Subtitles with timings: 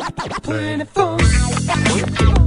[0.00, 2.39] 24.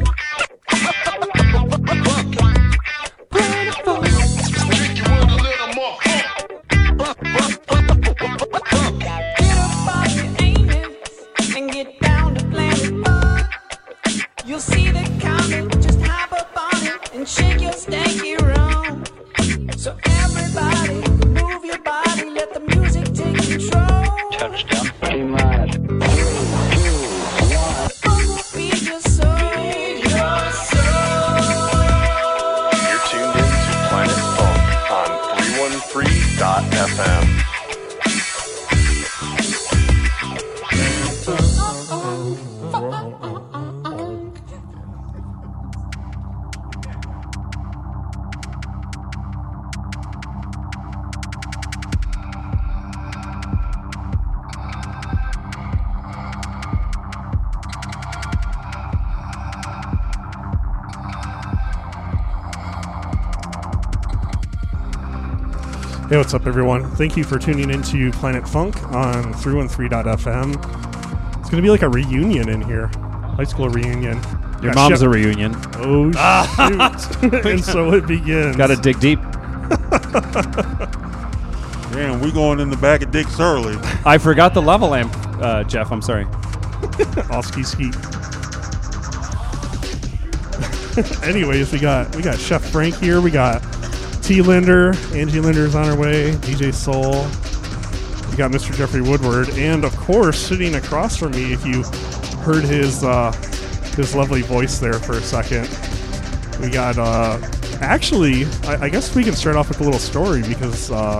[66.33, 66.89] What's up, everyone?
[66.95, 70.55] Thank you for tuning into Planet Funk on 313.fm.
[71.39, 72.87] It's going to be like a reunion in here,
[73.37, 74.19] high school reunion.
[74.59, 75.53] Your Got mom's Chef- a reunion.
[75.75, 76.11] Oh,
[77.21, 77.45] shoot.
[77.45, 78.55] and so it begins.
[78.55, 79.19] Got to dig deep.
[81.91, 83.77] Damn, we going in the back of Dick's early.
[84.03, 85.91] I forgot the level amp, uh, Jeff.
[85.91, 86.25] I'm sorry.
[87.29, 87.91] Oski ski.
[91.23, 93.21] Anyways, we got we got Chef Frank here.
[93.21, 93.61] We got
[94.23, 94.93] T Linder.
[95.13, 96.31] Angie Linder's on her way.
[96.31, 97.11] DJ Soul.
[98.31, 98.73] We got Mr.
[98.73, 101.83] Jeffrey Woodward, and of course, sitting across from me, if you
[102.41, 103.33] heard his uh,
[103.97, 105.67] his lovely voice there for a second,
[106.61, 106.97] we got.
[106.97, 107.37] Uh,
[107.81, 111.19] actually, I, I guess we can start off with a little story because uh,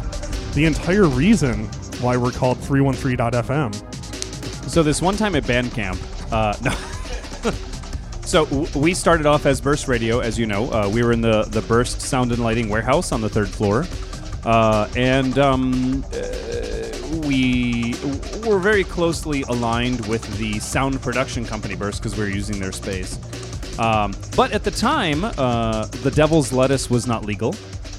[0.54, 1.66] the entire reason
[2.00, 4.70] why we're called 313.fm.
[4.70, 6.00] So this one time at band camp,
[6.32, 6.74] uh, no.
[8.34, 10.66] So we started off as Burst Radio, as you know.
[10.72, 13.86] Uh, we were in the the Burst Sound and Lighting warehouse on the third floor,
[14.44, 17.94] uh, and um, uh, we
[18.44, 22.72] were very closely aligned with the sound production company Burst because we were using their
[22.72, 23.20] space.
[23.78, 27.54] Um, but at the time, uh, the Devil's Lettuce was not legal,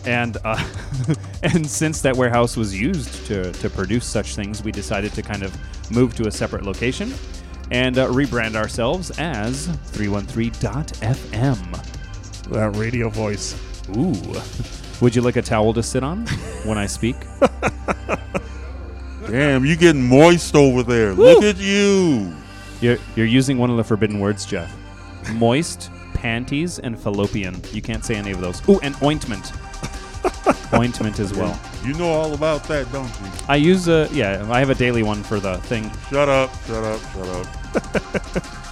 [0.04, 0.60] and uh,
[1.44, 5.44] and since that warehouse was used to to produce such things, we decided to kind
[5.44, 5.56] of
[5.92, 7.14] move to a separate location
[7.70, 12.50] and uh, rebrand ourselves as 313.fm.
[12.50, 13.58] That radio voice.
[13.96, 14.14] Ooh.
[15.00, 16.26] Would you like a towel to sit on
[16.64, 17.16] when I speak?
[19.26, 21.14] Damn, you getting moist over there.
[21.14, 22.34] Look at you.
[22.80, 24.74] You're, you're using one of the forbidden words, Jeff.
[25.32, 27.60] Moist, panties, and fallopian.
[27.72, 28.66] You can't say any of those.
[28.68, 29.52] Ooh, and ointment.
[30.74, 31.58] Ointment as well.
[31.84, 33.30] You know all about that, don't you?
[33.48, 35.90] I use a, yeah, I have a daily one for the thing.
[36.10, 38.60] Shut up, shut up, shut up.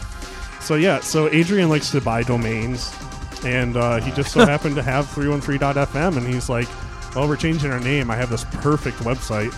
[0.62, 2.94] So yeah, so Adrian likes to buy domains,
[3.44, 6.68] and uh, he just so happened to have 313.fm, and he's like,
[7.16, 8.12] "Well, we're changing our name.
[8.12, 9.52] I have this perfect website."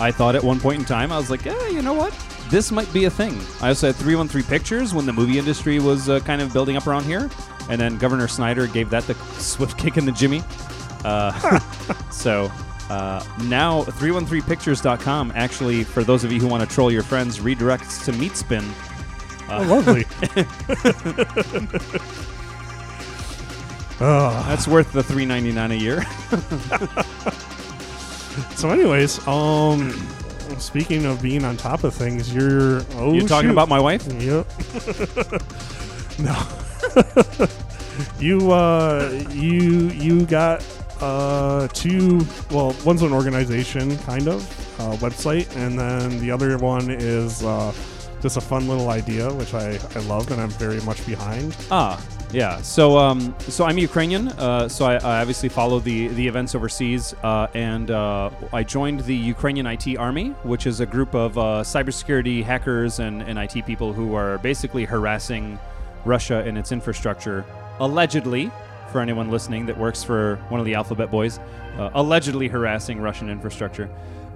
[0.00, 2.14] I thought at one point in time, I was like, yeah, you know what?
[2.48, 3.38] This might be a thing.
[3.60, 6.86] I also had 313 Pictures when the movie industry was uh, kind of building up
[6.86, 7.28] around here.
[7.68, 10.42] And then Governor Snyder gave that the swift kick in the jimmy.
[11.04, 11.58] Uh,
[12.10, 12.50] so
[12.90, 18.04] uh, now 313pictures.com actually, for those of you who want to troll your friends, redirects
[18.04, 18.68] to Meatspin.
[19.48, 20.04] Oh, lovely.
[24.00, 26.02] oh, That's worth the 3.99 a year.
[28.56, 29.92] so, anyways, um,
[30.58, 33.52] speaking of being on top of things, you're oh, you talking shoot.
[33.52, 34.06] about my wife?
[34.06, 34.46] Yep.
[36.18, 36.46] no.
[38.18, 40.64] you uh you you got
[41.00, 44.42] uh two well one's an organization kind of
[44.80, 47.72] uh, website and then the other one is uh
[48.20, 51.56] just a fun little idea which I, I love and I'm very much behind.
[51.70, 52.02] Ah,
[52.32, 52.60] yeah.
[52.62, 54.28] So, um, so I'm Ukrainian.
[54.28, 59.00] Uh, so I, I obviously follow the the events overseas, uh, and uh, I joined
[59.00, 63.66] the Ukrainian IT Army, which is a group of uh, cybersecurity hackers and, and IT
[63.66, 65.58] people who are basically harassing
[66.04, 67.44] Russia and its infrastructure,
[67.80, 68.50] allegedly.
[68.90, 71.38] For anyone listening that works for one of the Alphabet Boys,
[71.76, 73.88] uh, allegedly harassing Russian infrastructure.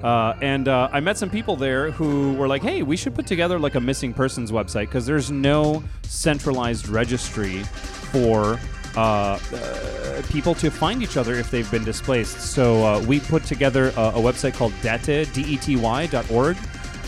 [0.04, 3.26] Uh, and uh, I met some people there who were like, "Hey, we should put
[3.26, 7.62] together like a missing persons website because there's no centralized registry
[8.12, 8.60] for
[8.96, 13.44] uh, uh, people to find each other if they've been displaced." So uh, we put
[13.44, 16.56] together a, a website called dety, D-E-T-Y dot org.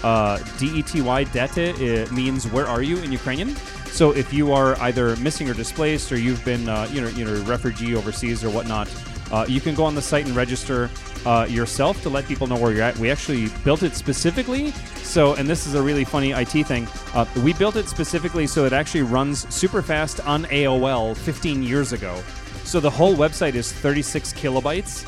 [0.02, 3.54] Uh, D-E-T-Y, it means "Where are you?" in Ukrainian.
[3.90, 7.24] So if you are either missing or displaced, or you've been, uh, you know, you
[7.24, 8.88] know, refugee overseas or whatnot,
[9.32, 10.88] Uh, you can go on the site and register
[11.24, 12.96] uh, yourself to let people know where you're at.
[12.98, 14.70] We actually built it specifically.
[15.02, 16.86] So, and this is a really funny IT thing.
[17.12, 21.92] Uh, we built it specifically so it actually runs super fast on AOL 15 years
[21.92, 22.22] ago.
[22.62, 25.04] So the whole website is 36 kilobytes,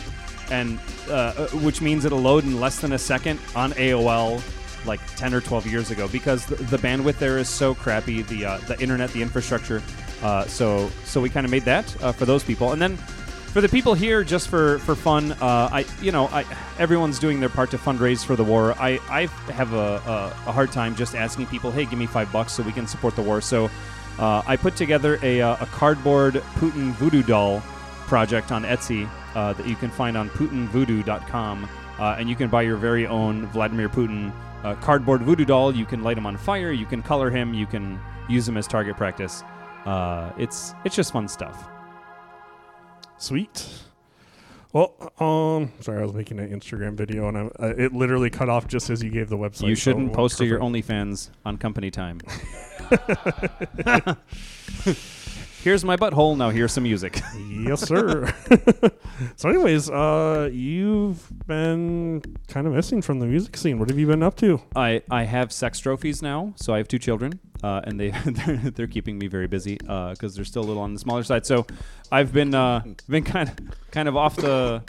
[0.50, 4.42] and uh, uh, which means it'll load in less than a second on AOL
[4.86, 8.44] like 10 or 12 years ago because the, the bandwidth there is so crappy the
[8.44, 9.82] uh, the internet the infrastructure
[10.22, 12.72] uh, so so we kind of made that uh, for those people.
[12.72, 16.44] And then for the people here just for for fun uh, I you know I
[16.78, 18.74] everyone's doing their part to fundraise for the war.
[18.78, 22.30] I I have a, a, a hard time just asking people hey give me five
[22.32, 23.40] bucks so we can support the war.
[23.40, 23.70] So
[24.18, 27.60] uh, I put together a, uh, a cardboard Putin voodoo doll
[28.08, 32.76] project on Etsy that you can find on PutinVoodoo.com, uh, and you can buy your
[32.76, 34.32] very own Vladimir Putin
[34.64, 35.74] uh, cardboard voodoo doll.
[35.74, 36.72] You can light him on fire.
[36.72, 37.54] You can color him.
[37.54, 39.42] You can use him as target practice.
[39.84, 41.68] Uh, it's it's just fun stuff.
[43.16, 43.66] Sweet.
[44.72, 48.50] Well, um, sorry, I was making an Instagram video and I, uh, it literally cut
[48.50, 49.68] off just as you gave the website.
[49.68, 50.60] you shouldn't it post to your.
[50.60, 52.20] OnlyFans on company time.
[55.62, 56.36] Here's my butthole.
[56.36, 57.20] Now here's some music.
[57.50, 58.32] yes, sir.
[59.36, 63.78] so, anyways, uh, you've been kind of missing from the music scene.
[63.78, 64.62] What have you been up to?
[64.76, 68.56] I, I have sex trophies now, so I have two children, uh, and they they're,
[68.56, 71.46] they're keeping me very busy because they're still a little on the smaller side.
[71.46, 71.66] So
[72.10, 73.56] I've been uh, been kind of
[73.90, 74.82] kind of off the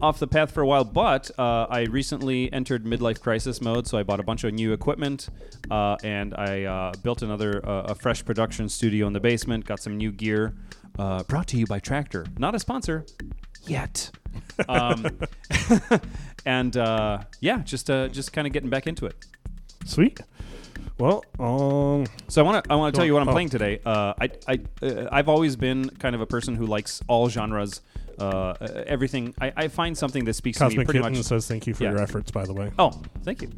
[0.00, 3.86] off the path for a while, but uh, I recently entered midlife crisis mode.
[3.86, 5.28] So I bought a bunch of new equipment,
[5.70, 9.64] uh, and I uh, built another uh, a fresh production studio in the basement.
[9.64, 10.54] Got some new gear.
[10.98, 13.06] Uh, brought to you by Traktor, not a sponsor
[13.66, 14.10] yet.
[14.68, 15.06] Um,
[16.46, 19.14] and uh, yeah, just uh, just kind of getting back into it.
[19.84, 20.20] Sweet.
[20.98, 23.32] Well, um, So I want to I want to tell you what I'm Oh.
[23.32, 23.80] playing today.
[23.86, 27.80] Uh, I I uh, I've always been kind of a person who likes all genres.
[28.18, 28.52] Uh,
[28.88, 29.32] everything.
[29.40, 31.22] I, I find something that speaks to me Cosmic pretty Kitten much.
[31.24, 31.90] says thank you for Yeah.
[31.90, 32.72] your efforts, by the way.
[32.76, 32.90] Oh,
[33.22, 33.50] thank you.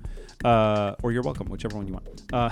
[0.45, 2.23] Uh, or you're welcome, whichever one you want.
[2.31, 2.51] Uh,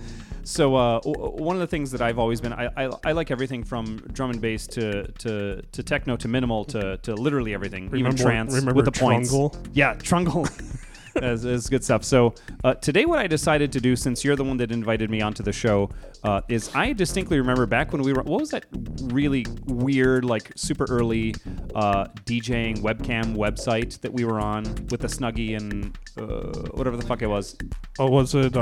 [0.44, 3.30] so uh, w- one of the things that I've always been, I, I, I like
[3.30, 7.84] everything from drum and bass to to, to techno to minimal to, to literally everything,
[7.96, 9.32] even trance remember with the points.
[9.32, 9.66] Trungle?
[9.72, 10.46] Yeah, Trungle.
[11.22, 12.04] is, is good stuff.
[12.04, 12.34] So
[12.64, 15.42] uh, today, what I decided to do, since you're the one that invited me onto
[15.42, 15.90] the show,
[16.22, 18.22] uh, is I distinctly remember back when we were.
[18.22, 18.66] What was that
[19.04, 21.34] really weird, like super early
[21.74, 27.06] uh, DJing webcam website that we were on with the Snuggie and uh, whatever the
[27.06, 27.56] fuck it was?
[27.98, 28.56] Oh, was it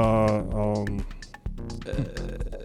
[1.87, 1.93] uh,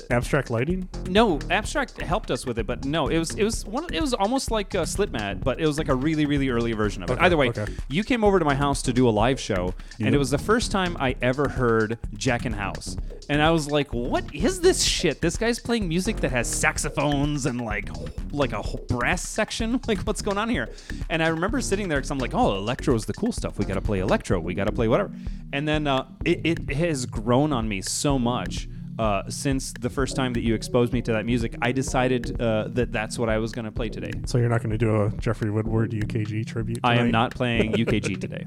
[0.10, 0.88] abstract lighting?
[1.08, 3.86] No, Abstract helped us with it, but no, it was it was one.
[3.94, 6.74] It was almost like a slit mat, but it was like a really really early
[6.74, 7.14] version of it.
[7.14, 7.66] Okay, Either way, okay.
[7.90, 10.38] you came over to my house to do a live show, and it was the
[10.38, 12.98] first time I ever heard Jackin' House,
[13.30, 15.22] and I was like, "What is this shit?
[15.22, 17.90] This guy's playing music that has saxophones and like
[18.32, 19.80] like a brass section.
[19.90, 20.70] Like, what's going on here?"
[21.10, 23.58] And I remember sitting there because I'm like, "Oh, electro is the cool stuff.
[23.58, 24.40] We got to play electro.
[24.40, 25.12] We got to play whatever."
[25.52, 28.68] And then uh, it, it has grown on me so much
[29.00, 32.68] uh, since the first time that you exposed me to that music, I decided uh,
[32.72, 34.12] that that's what I was going to play today.
[34.26, 36.80] So you're not going to do a Jeffrey Woodward UKG tribute?
[36.84, 38.46] I am not playing UKG today.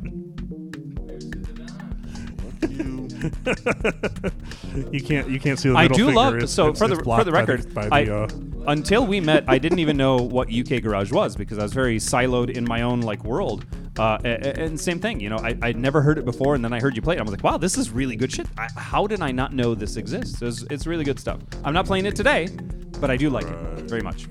[4.91, 5.29] You can't.
[5.29, 7.41] You can't see the I do love It's- so it's- for the for the by
[7.41, 7.75] record.
[7.75, 8.29] by I, uh,
[8.67, 11.97] until we met, I didn't even know what UK Garage was because I was very
[11.99, 13.65] siloed in my own like world.
[13.99, 16.81] Uh, and same thing, you know, I, I'd never heard it before, and then I
[16.81, 17.19] heard you play it.
[17.19, 18.47] I was like, wow, this is really good shit.
[18.57, 20.41] I, how did I not know this exists?
[20.41, 21.41] It's, it's really good stuff.
[21.63, 22.49] I'm not playing it today,
[23.01, 23.57] but I do like it
[23.91, 24.29] very much.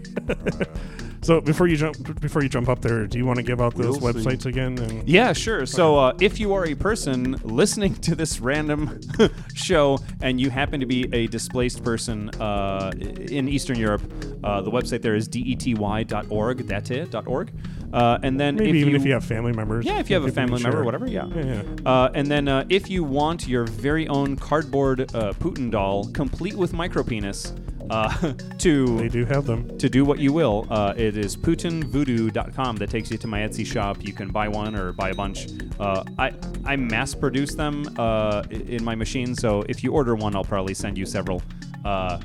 [1.22, 3.75] So before you jump, before you jump up there, do you want to give out
[3.75, 4.20] those We'll see.
[4.20, 4.78] websites again?
[4.80, 5.66] And Yeah, sure.
[5.66, 9.00] So uh, if you are a person listening to this random
[9.54, 14.01] show and you happen to be a displaced person uh, in Eastern Europe,
[14.44, 16.58] uh, the website there is dety.org.
[16.68, 17.13] That's it.
[17.28, 17.51] .org.
[17.94, 19.86] Uh, and then maybe if even you, if you have family members.
[19.86, 20.84] yeah, if you have a family member, share.
[20.86, 21.28] whatever, yeah.
[21.36, 21.63] Yeah, yeah.
[21.86, 26.56] Uh, and then uh, if you want your very own cardboard uh, Putin doll, complete
[26.56, 27.54] with micropenis,
[27.89, 29.77] uh, to They do have them.
[29.77, 30.67] to do what you will.
[30.69, 33.97] Uh, it is putinvoodoo.com that takes you to my Etsy shop.
[34.01, 35.47] You can buy one or buy a bunch.
[35.79, 36.33] Uh, I
[36.65, 40.73] I mass produce them uh, in my machine, so if you order one, I'll probably
[40.73, 41.41] send you several,
[41.85, 42.19] uh,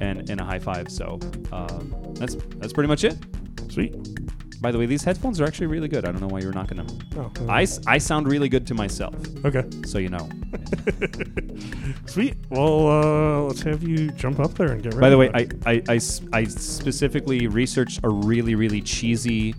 [0.00, 0.90] and and a high five.
[0.90, 1.18] So
[1.52, 1.80] uh,
[2.14, 3.16] that's that's pretty much it.
[3.68, 3.94] Sweet.
[4.64, 6.06] By the way, these headphones are actually really good.
[6.06, 6.86] I don't know why you were knocking them.
[7.18, 9.62] Oh, I, s- I sound really good to myself, okay.
[9.84, 10.26] so you know.
[12.06, 12.36] Sweet.
[12.48, 15.02] Well, uh, let's have you jump up there and get ready.
[15.02, 15.62] By the way, bud.
[15.66, 19.52] I, I, I s- I specifically researched a really, really cheesy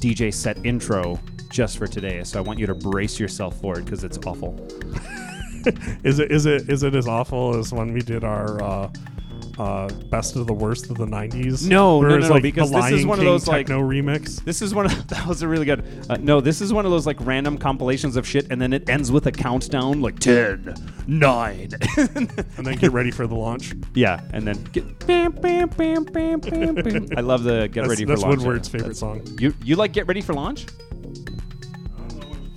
[0.00, 2.24] DJ set intro just for today.
[2.24, 4.58] So I want you to brace yourself for it because it's awful.
[6.02, 8.90] is it is it is it as awful as when we did our uh,
[9.60, 11.68] uh, best of the worst of the '90s?
[11.68, 14.42] No, no, no, no, like because this is one of those, like- techno remix.
[14.42, 15.84] This is one of that was a really good.
[16.08, 18.88] Uh, no, this is one of those like random compilations of shit, and then it
[18.88, 20.74] ends with a countdown like 10,
[21.06, 21.68] 9.
[22.56, 23.72] And then get ready for the launch.
[23.94, 27.06] yeah, and then get bam, bam, bam, bam, bam, bam.
[27.16, 28.38] I love the get That's, ready that's for launch.
[28.40, 29.22] Woodward's favorite song.
[29.38, 30.66] You you like get ready for launch?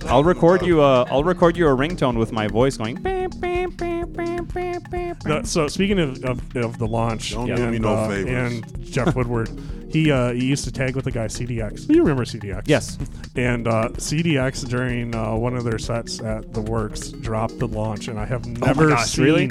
[0.06, 0.80] I'll record you.
[0.82, 2.96] Uh, I'll record you a ringtone with my voice going.
[2.96, 7.48] Bam, bam, bam, bam, bam, bam, No, so speaking of, of, of the launch Don't
[7.50, 8.52] and, do me no uh, favors.
[8.52, 9.48] and Jeff Woodward,
[9.90, 11.86] he uh, he used to tag with the guy CDX.
[11.86, 12.62] Do you remember CDX?
[12.66, 12.98] Yes.
[13.34, 18.08] And uh, CDX during uh, one of their sets at the Works dropped the launch,
[18.08, 19.50] and I have never Oh gosh, seen really?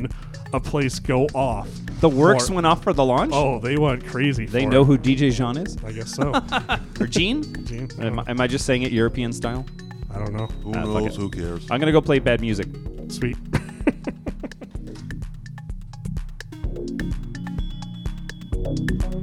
[0.54, 1.68] a place go off.
[2.00, 3.32] The works for- went off for the launch.
[3.34, 4.46] Oh, they went crazy.
[4.46, 4.86] they for know it.
[4.86, 6.32] who DJ Jean is, I guess so.
[7.00, 7.44] or Gene.
[7.66, 7.90] Gene?
[8.00, 9.66] Am, I- am I just saying it European style?
[10.14, 10.48] I don't know.
[10.64, 11.16] Who Ah, fuck knows?
[11.16, 11.20] it.
[11.20, 11.66] Who cares?
[11.72, 12.68] I'm gonna go play bad music.
[13.10, 13.38] Sweet.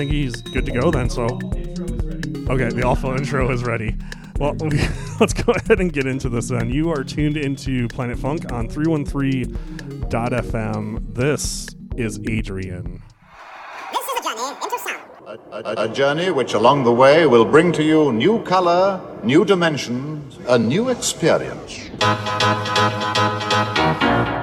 [0.00, 1.10] think he's good to go then.
[1.10, 1.24] So.
[1.24, 3.94] Okay, the awful intro is ready.
[4.38, 4.56] Well,
[5.20, 6.70] let's go ahead and get into this then.
[6.70, 11.14] You are tuned into Planet Funk on 313.fm.
[11.14, 13.02] This is Adrian.
[13.92, 15.02] This is a journey into sound.
[15.52, 20.38] A, a journey which along the way will bring to you new color, new dimensions,
[20.48, 21.90] a new experience.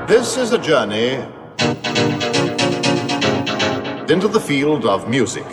[0.08, 1.26] This is a journey
[4.10, 5.46] into the field of music.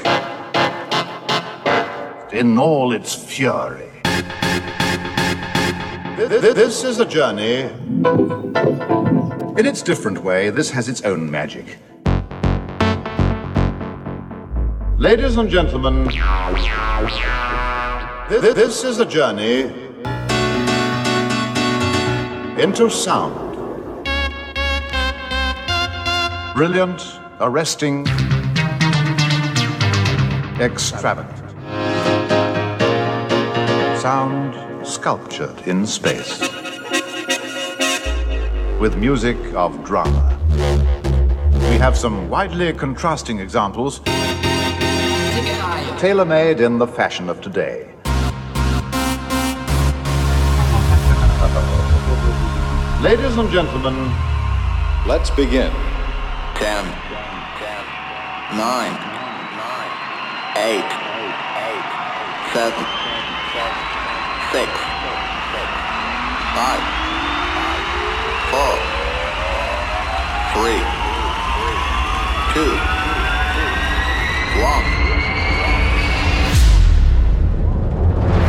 [2.33, 3.91] In all its fury.
[6.17, 7.63] Th- th- This is a journey.
[9.59, 11.79] In its different way, this has its own magic.
[14.99, 16.05] Ladies and gentlemen,
[18.29, 19.63] this is a journey
[22.63, 23.35] into sound.
[26.55, 27.03] Brilliant,
[27.41, 28.07] arresting,
[30.61, 31.51] extravagant.
[34.01, 36.41] Sound sculptured in space.
[38.81, 40.39] With music of drama.
[41.71, 44.01] We have some widely contrasting examples
[46.05, 47.91] tailor made in the fashion of today.
[53.01, 54.13] Ladies and gentlemen,
[55.07, 55.73] let's begin.
[56.57, 56.85] Ten,
[58.57, 59.14] nine,
[60.57, 60.91] eight,
[62.53, 62.85] seven,
[64.53, 64.71] six,
[66.55, 66.83] five,
[68.51, 68.75] four,
[70.55, 70.83] three,
[72.55, 72.75] two,
[74.63, 74.87] one.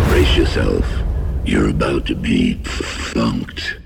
[0.10, 0.86] Brace yourself.
[1.44, 3.85] You're about to be funked.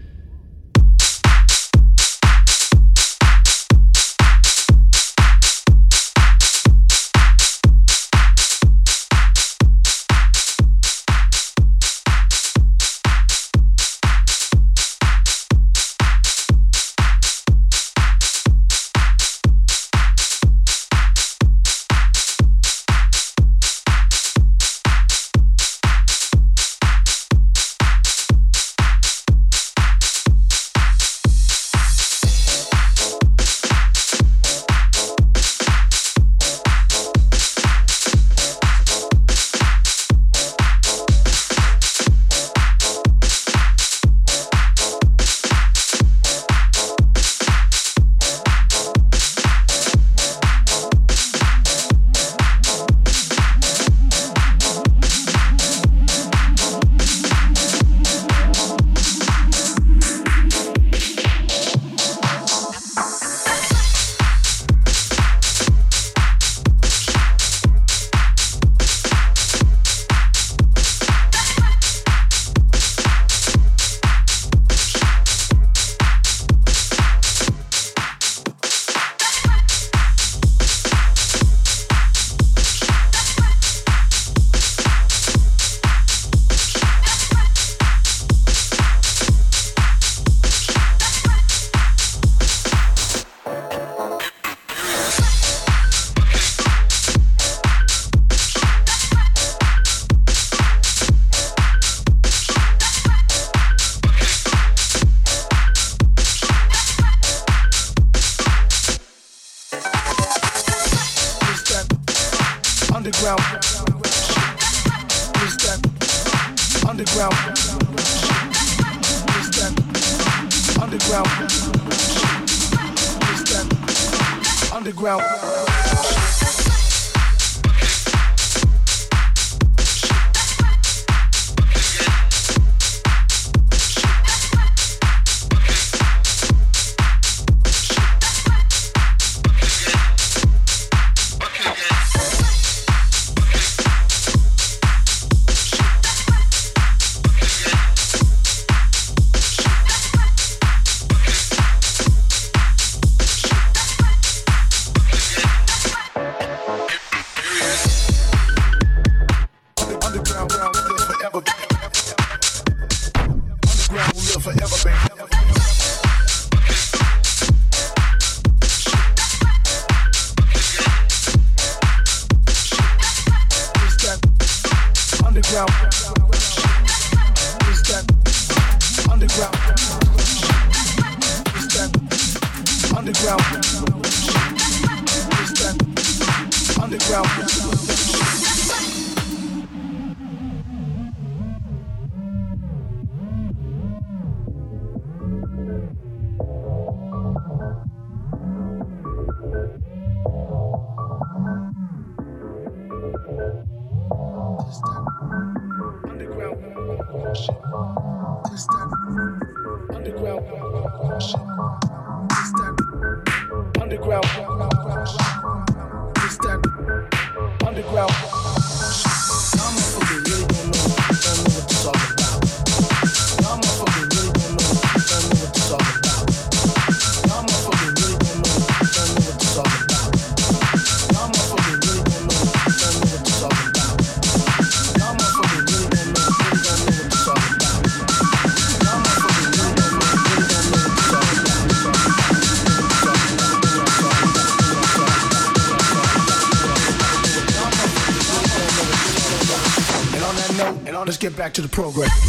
[251.80, 252.29] Program.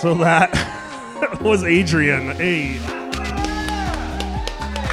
[0.00, 2.28] So that was Adrian.
[2.36, 2.78] Hey,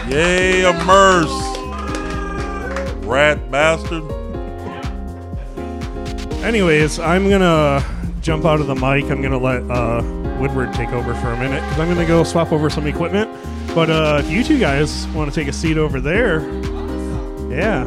[0.09, 1.54] Yay, immerse.
[3.05, 4.03] Rat bastard.
[6.43, 7.83] Anyways, I'm gonna
[8.21, 9.05] jump out of the mic.
[9.11, 10.01] I'm gonna let uh,
[10.39, 13.29] Woodward take over for a minute because I'm gonna go swap over some equipment.
[13.73, 16.41] But uh, if you two guys want to take a seat over there,
[17.49, 17.83] yeah,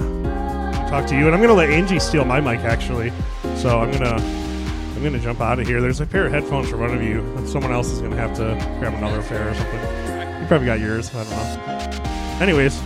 [0.88, 1.26] talk to you.
[1.26, 3.12] And I'm gonna let Angie steal my mic actually.
[3.56, 5.80] So I'm gonna I'm gonna jump out of here.
[5.80, 7.22] There's a pair of headphones for one of you.
[7.46, 10.40] Someone else is gonna have to grab another pair or something.
[10.40, 11.14] You probably got yours.
[11.14, 12.40] I don't know.
[12.40, 12.80] Anyways,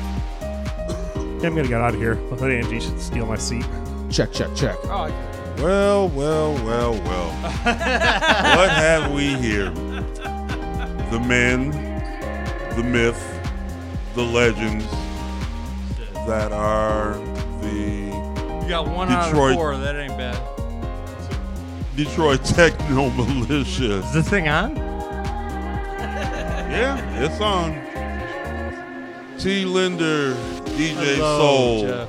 [1.43, 2.19] yeah, I'm gonna get out of here.
[2.31, 3.65] I Let Angie should steal my seat.
[4.11, 4.77] Check, check, check.
[4.85, 5.13] Oh,
[5.59, 7.31] Well, well, well, well.
[7.43, 9.71] what have we here?
[11.11, 11.71] The men,
[12.77, 13.21] the myth,
[14.15, 14.85] the legends
[16.27, 17.15] that are
[17.61, 19.77] the You got one out Detroit of four.
[19.79, 20.39] That ain't bad.
[21.97, 23.99] Detroit Techno Militia.
[23.99, 24.77] Is this thing on?
[26.71, 27.75] Yeah, it's on.
[29.39, 29.65] T.
[29.65, 30.35] Linder,
[30.77, 31.81] DJ Hello, Soul.
[31.87, 32.09] Jeff.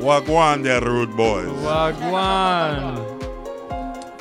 [0.00, 1.48] Wagwan, that rude boys.
[1.48, 3.04] Wagwan.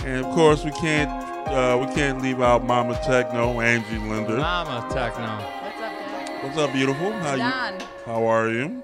[0.06, 1.10] And of course, we can't
[1.50, 4.38] uh, we can't leave out Mama Techno, Angie Linder.
[4.38, 5.38] Mama Techno.
[5.38, 6.44] What's up, Dad?
[6.44, 7.12] What's up, beautiful?
[7.12, 7.80] How Don.
[7.80, 7.86] you?
[8.06, 8.84] How are you?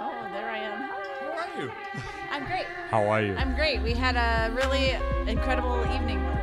[0.00, 0.80] Oh, there I am.
[0.82, 1.72] How are you?
[2.30, 2.66] I'm great.
[2.90, 3.34] How are you?
[3.36, 3.82] I'm great.
[3.82, 4.96] We had a really
[5.30, 6.37] incredible evening tonight.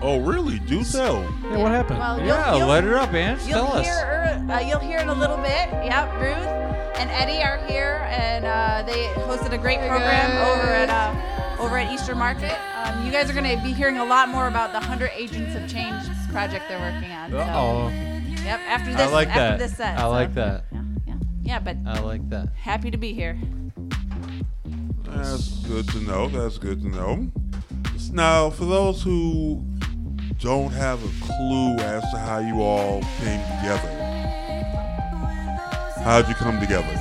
[0.00, 0.58] Oh, really?
[0.60, 1.22] Do tell.
[1.42, 1.98] Yeah, what happened?
[1.98, 3.40] Well, you'll- yeah, you'll- let her up, Ange.
[3.42, 3.84] You'll Tell us.
[3.86, 5.68] hear her, uh, you'll hear in a little bit.
[5.84, 6.36] Yep, Ruth
[6.98, 11.76] and Eddie are here, and uh, they hosted a great program over at uh, over
[11.78, 12.56] at Eastern Market.
[12.76, 15.56] Um, you guys are going to be hearing a lot more about the Hundred Agents
[15.56, 17.30] of Change project they're working on.
[17.32, 17.38] So.
[17.38, 17.88] Uh-oh.
[18.44, 18.60] Yep.
[18.68, 19.58] After this, I this, like after that.
[19.58, 19.98] this set.
[19.98, 20.64] I so- like that.
[20.70, 22.48] Yeah, yeah, Yeah, but I like that.
[22.56, 23.36] happy to be here.
[25.04, 26.28] That's good to know.
[26.28, 27.30] That's good to know.
[28.12, 29.62] Now, for those who
[30.40, 33.88] don't have a clue as to how you all came together,
[36.04, 36.84] how'd you come together?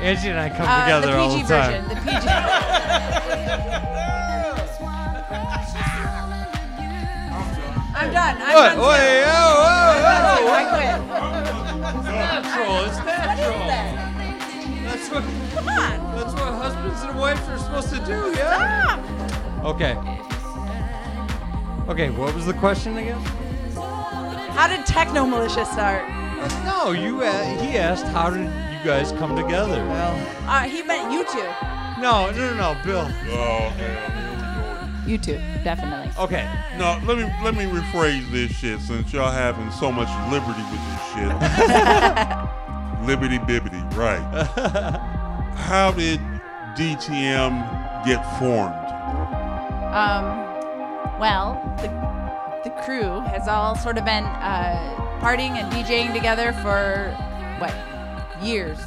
[0.00, 1.84] Angie and I come Uh, together the all the time.
[1.84, 1.88] version.
[1.88, 2.26] The PG.
[7.98, 8.36] I'm done.
[8.42, 8.74] I'm What?
[8.74, 8.78] done.
[8.78, 9.30] Wait, too.
[9.32, 10.46] oh, oh, I'm oh, done.
[10.52, 10.96] I quit.
[11.96, 12.84] It's natural.
[12.84, 13.56] It's natural.
[13.56, 13.86] What is that?
[14.84, 15.24] That's what.
[15.54, 16.16] Come on.
[16.16, 18.18] That's what husbands and wives are supposed to do.
[18.36, 19.62] Yeah.
[19.64, 19.94] Okay.
[21.88, 22.10] Okay.
[22.10, 23.18] What was the question again?
[24.56, 26.08] How did Techno Militia start?
[26.64, 27.22] No, you.
[27.22, 31.42] Uh, he asked, "How did you guys come together?" Well, Uh, he meant you two.
[32.00, 33.06] no, no, no, no, Bill.
[33.30, 34.88] Oh hell.
[35.06, 36.10] You two, definitely.
[36.18, 36.48] Okay.
[36.78, 40.82] No, let me let me rephrase this shit since y'all having so much liberty with
[40.90, 41.28] this shit.
[43.06, 44.20] liberty bibbity, right.
[45.56, 46.20] How did
[46.76, 48.74] DTM get formed?
[49.94, 50.45] Um,
[51.18, 51.88] well, the,
[52.68, 57.14] the crew has all sort of been uh, partying and DJing together for
[57.58, 57.74] what
[58.44, 58.78] years?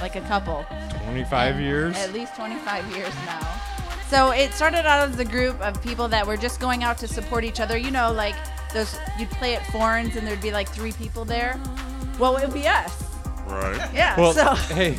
[0.00, 0.64] Like a couple.
[1.04, 1.96] 25 years.
[1.96, 3.60] At least 25 years now.
[4.08, 7.08] So it started out as a group of people that were just going out to
[7.08, 7.76] support each other.
[7.76, 8.34] You know, like
[8.72, 11.60] those you'd play at Foran's and there'd be like three people there.
[12.18, 13.07] Well, it would be us.
[13.48, 13.90] Right.
[13.94, 14.18] Yeah.
[14.20, 14.54] Well, so.
[14.74, 14.96] hey,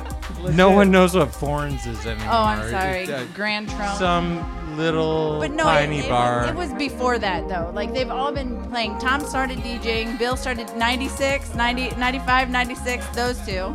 [0.52, 2.28] no one knows what Foran's is anymore.
[2.32, 3.02] Oh, I'm sorry.
[3.02, 3.98] It's, uh, Grand Trunk.
[3.98, 6.46] Some little But no, tiny it, it, bar.
[6.48, 7.70] it was before that though.
[7.74, 8.98] Like they've all been playing.
[8.98, 10.18] Tom started DJing.
[10.18, 13.06] Bill started 96, 90, 95, 96.
[13.08, 13.72] Those two.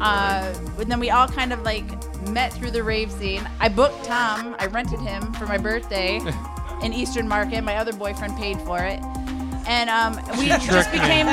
[0.00, 1.84] Uh, and then we all kind of like
[2.30, 3.48] met through the rave scene.
[3.60, 4.56] I booked Tom.
[4.58, 6.20] I rented him for my birthday
[6.82, 7.62] in Eastern Market.
[7.62, 9.00] My other boyfriend paid for it.
[9.66, 10.98] And um, we She just tricked me.
[11.00, 11.26] became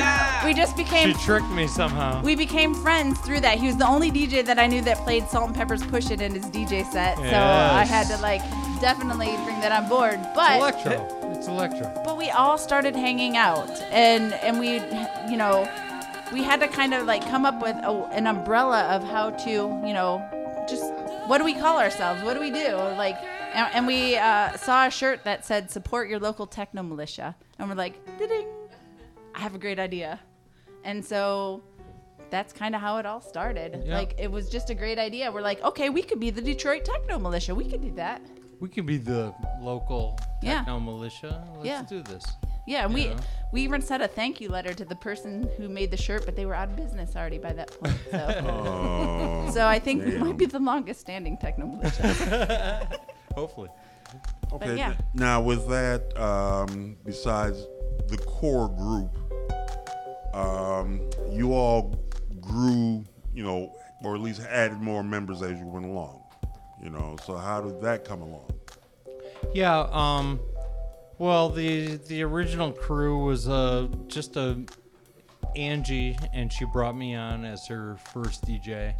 [0.45, 2.21] we just became she tricked me somehow.
[2.23, 3.57] we became friends through that.
[3.59, 6.45] He was the only DJ that I knew that played Salt-N-Pepa's "Push It" in his
[6.45, 7.27] DJ set, so I
[7.81, 7.89] Yes.
[7.89, 8.41] had to like
[8.79, 10.19] definitely bring that on board.
[10.33, 11.31] But it's electro.
[11.33, 12.01] It's electro.
[12.05, 14.75] but we all started hanging out, and and we,
[15.29, 15.67] you know,
[16.31, 19.51] we had to kind of like come up with a, an umbrella of how to,
[19.51, 20.23] you know,
[20.69, 20.85] just
[21.27, 22.23] what do we call ourselves?
[22.23, 22.75] What do we do?
[22.97, 23.17] Like,
[23.53, 27.69] and, and we uh, saw a shirt that said "Support your local techno militia," and
[27.69, 28.47] we're like, ding,
[29.35, 30.19] I have a great idea,
[30.83, 31.63] and so.
[32.29, 33.83] That's kind of how it all started.
[33.85, 33.97] Yeah.
[33.97, 35.29] Like it was just a great idea.
[35.29, 37.53] We're like, okay, we could be the Detroit Techno Militia.
[37.53, 38.21] We could do that.
[38.61, 40.59] We could be the local Yeah.
[40.59, 41.45] techno militia.
[41.55, 41.83] Let's Yeah.
[41.89, 42.23] do this.
[42.65, 43.17] Yeah, and we Yeah.
[43.51, 46.37] we even sent a thank you letter to the person who made the shirt, but
[46.37, 47.97] they were out of business already by that point.
[48.11, 48.17] So,
[48.47, 52.87] Oh, so I think we might be the longest standing techno militia.
[53.35, 53.69] Hopefully.
[54.53, 54.77] Okay.
[54.77, 54.87] yeah.
[54.87, 57.65] th- Now, with that, um, besides
[58.07, 59.15] the core group,
[60.33, 61.01] um,
[61.31, 61.95] you all
[62.41, 66.21] grew, you know, or at least added more members as you went along.
[66.83, 68.49] You know, so how did that come along?
[69.53, 69.87] Yeah.
[69.91, 70.39] Um.
[71.19, 74.63] Well, the the original crew was uh just a
[75.55, 78.95] Angie, and she brought me on as her first DJ,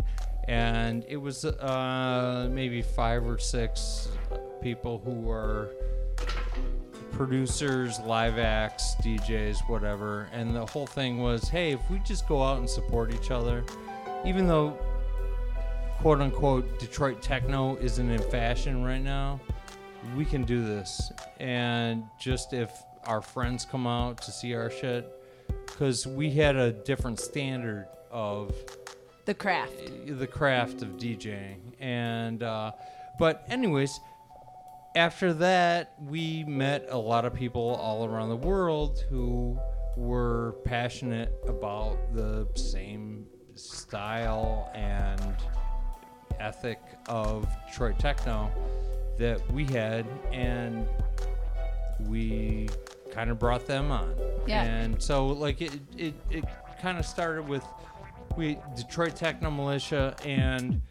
[0.48, 4.10] and it was uh maybe five or six
[4.62, 5.70] people who were
[7.12, 10.30] producers, live acts, DJs, whatever.
[10.32, 13.64] And the whole thing was, hey, if we just go out and support each other,
[14.26, 14.78] even though
[16.00, 19.40] quote unquote Detroit techno isn't in fashion right now,
[20.16, 21.12] we can do this.
[21.40, 22.72] And just if
[23.06, 25.08] our friends come out to see our shit,
[25.68, 28.54] because we had a different standard of
[29.26, 29.92] the craft.
[30.06, 31.58] the craft of DJing.
[31.80, 32.72] And, uh,
[33.20, 34.00] but, anyways,
[34.96, 39.58] after that, we met a lot of people all around the world who
[39.96, 43.26] were passionate about the same
[43.56, 45.36] style and
[46.40, 48.52] ethic of Detroit techno
[49.18, 50.88] that we had, and
[52.08, 52.70] we
[53.12, 54.16] kind of brought them on.
[54.48, 54.64] Yeah.
[54.64, 56.46] And so like it it, it
[56.82, 57.64] kind of started with
[58.38, 60.82] we Detroit Techno Militia and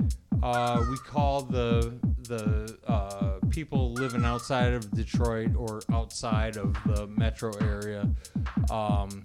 [0.43, 1.95] uh, we called the
[2.29, 8.09] the uh, people living outside of Detroit or outside of the metro area
[8.71, 9.23] um,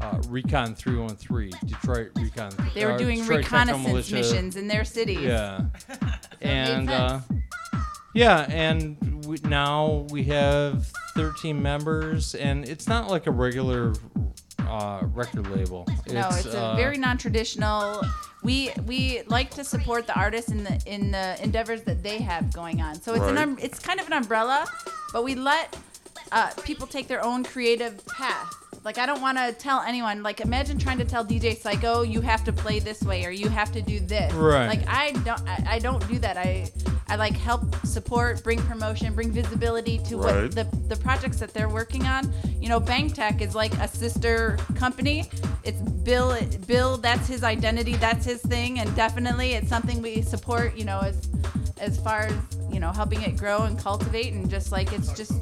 [0.00, 5.20] uh, Recon 313 Detroit Recon They were uh, doing Detroit reconnaissance missions in their cities.
[5.20, 5.58] Yeah.
[5.86, 7.20] So it made and uh,
[8.14, 10.86] yeah, and we, now we have
[11.16, 13.92] 13 members, and it's not like a regular
[14.68, 15.86] uh, record label.
[16.08, 18.02] No, it's a uh, very non-traditional.
[18.42, 22.52] We we like to support the artists in the in the endeavors that they have
[22.52, 23.00] going on.
[23.00, 23.42] So it's an Right.
[23.48, 24.66] um, it's kind of an umbrella,
[25.12, 25.74] but we let
[26.32, 28.52] uh, people take their own creative path.
[28.84, 30.22] Like I don't want to tell anyone.
[30.22, 33.48] Like imagine trying to tell DJ Psycho you have to play this way or you
[33.48, 34.30] have to do this.
[34.34, 34.66] Right.
[34.66, 36.36] Like I don't I, I don't do that.
[36.36, 36.70] I
[37.08, 40.42] I like help support, bring promotion, bring visibility to Right.
[40.42, 42.30] what the the projects that they're working on.
[42.60, 45.30] You know, Bang Tech is like a sister company.
[45.62, 46.36] It's Bill.
[46.66, 47.94] Bill, that's his identity.
[47.94, 50.76] That's his thing, and definitely it's something we support.
[50.76, 51.26] You know, as
[51.80, 52.34] as far as
[52.70, 55.32] you know, helping it grow and cultivate, and just like it's just.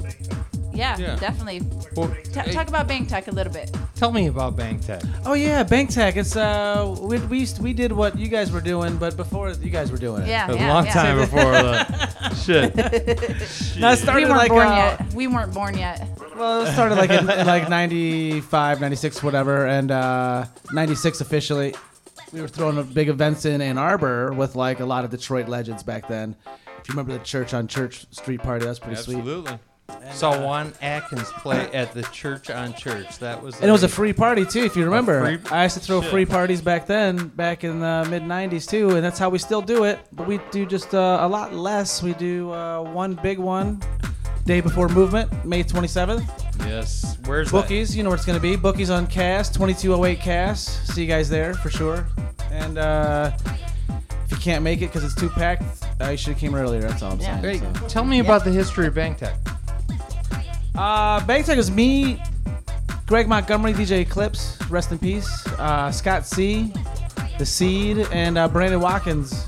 [0.73, 1.15] Yeah, Yeah.
[1.17, 1.61] definitely.
[1.95, 3.75] Well, Ta- hey- talk about Bang Tech a little bit.
[3.95, 5.01] Tell me about Bang Tech.
[5.25, 6.15] Oh yeah, Bang Tech.
[6.17, 9.69] It's uh, we we, used- we did what you guys were doing, but before you
[9.69, 10.27] guys were doing it.
[10.29, 10.93] Yeah, A yeah, long yeah.
[10.93, 12.75] time before the shit.
[13.79, 15.13] No, it started we weren't like, born uh, yet.
[15.13, 16.07] We weren't born yet.
[16.35, 21.75] Well, it started like in, in like 95, 96, whatever, and uh, 96 officially.
[22.31, 25.47] We were throwing a big events in Ann Arbor with like a lot of Detroit
[25.47, 26.35] legends back then.
[26.47, 29.17] If you remember the Church on Church Street party, that's pretty sweet.
[29.19, 29.59] Absolutely.
[30.13, 33.19] Saw Juan Atkins play at the Church on Church.
[33.19, 35.37] That was And it was a free party too, if you remember.
[35.37, 36.09] free- I used to throw Shit.
[36.11, 39.61] free parties back then, back in the mid '90s too, and that's how we still
[39.61, 39.99] do it.
[40.13, 42.01] But we do just uh, a lot less.
[42.01, 43.81] We do uh, one big one,
[44.45, 46.27] day before movement, May 27th.
[46.65, 47.17] Yes.
[47.25, 47.57] Where's that?
[47.67, 48.55] Bookies, you know where it's gonna be.
[48.55, 50.61] Bookies on Cass, 2208 Cass.
[50.93, 52.07] See you guys there for sure.
[52.51, 53.31] And uh,
[54.25, 55.63] if you can't make it because it's too packed,
[55.99, 56.81] uh, you should have came earlier.
[56.81, 57.37] That's all I'm saying.
[57.39, 57.87] Hey, so.
[57.87, 59.35] tell me about the history of Bang Tech.
[60.75, 62.21] Uh, Bang Tech is me,
[63.05, 65.45] Greg Montgomery, DJ Eclipse, rest in peace.
[65.59, 66.71] Uh, Scott C,
[67.37, 69.47] The Seed, and uh, Brandon Watkins.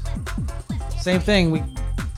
[1.00, 1.52] Same thing.
[1.52, 1.64] We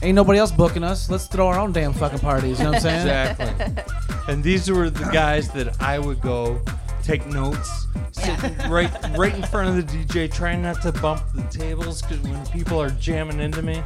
[0.02, 1.10] ain't nobody else booking us.
[1.10, 2.58] Let's throw our own damn fucking parties.
[2.58, 3.30] You know what I'm saying?
[3.40, 3.84] Exactly.
[4.28, 6.60] and these were the guys that I would go
[7.02, 11.42] take notes, sit right right in front of the DJ, trying not to bump the
[11.44, 13.82] tables because when people are jamming into me,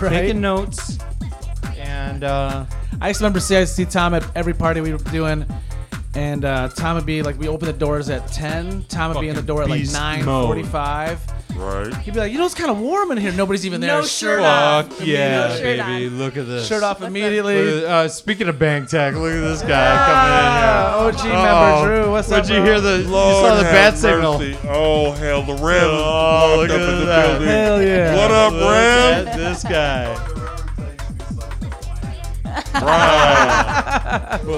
[0.00, 0.10] Right.
[0.10, 0.98] taking notes.
[1.92, 2.64] And uh,
[3.00, 5.44] I used to remember see, I see Tom at every party we were doing,
[6.14, 8.84] and uh, Tom would be like, we open the doors at 10.
[8.88, 9.94] Tom would be in the Fucking door at like beast
[10.24, 10.56] mode.
[10.64, 11.18] 9:45.
[11.54, 11.94] Right.
[11.98, 13.30] He'd be like, you know, it's kind of warm in here.
[13.32, 13.98] Nobody's even there.
[13.98, 14.88] No shirt on.
[14.88, 16.08] fuck yeah, No shirt baby!
[16.08, 16.66] Look at this.
[16.66, 17.78] Shirt off Look immediately.
[17.78, 21.42] at- uh, speaking of Bang Tech, look at this guy Ah, coming in OG here.
[21.42, 22.46] member Drew, what's up?
[22.46, 22.64] Did you bro?
[22.64, 22.96] hear the?
[23.00, 24.38] you saw the have bat signal.
[24.38, 24.58] mercy.
[24.66, 27.26] Oh hell, the Rev Oh, look walked up at in the that.
[27.32, 27.48] building.
[27.48, 28.16] Hell yeah.
[28.16, 29.26] What up, Look Rev?
[29.28, 30.31] at this guy.
[32.74, 34.40] Right.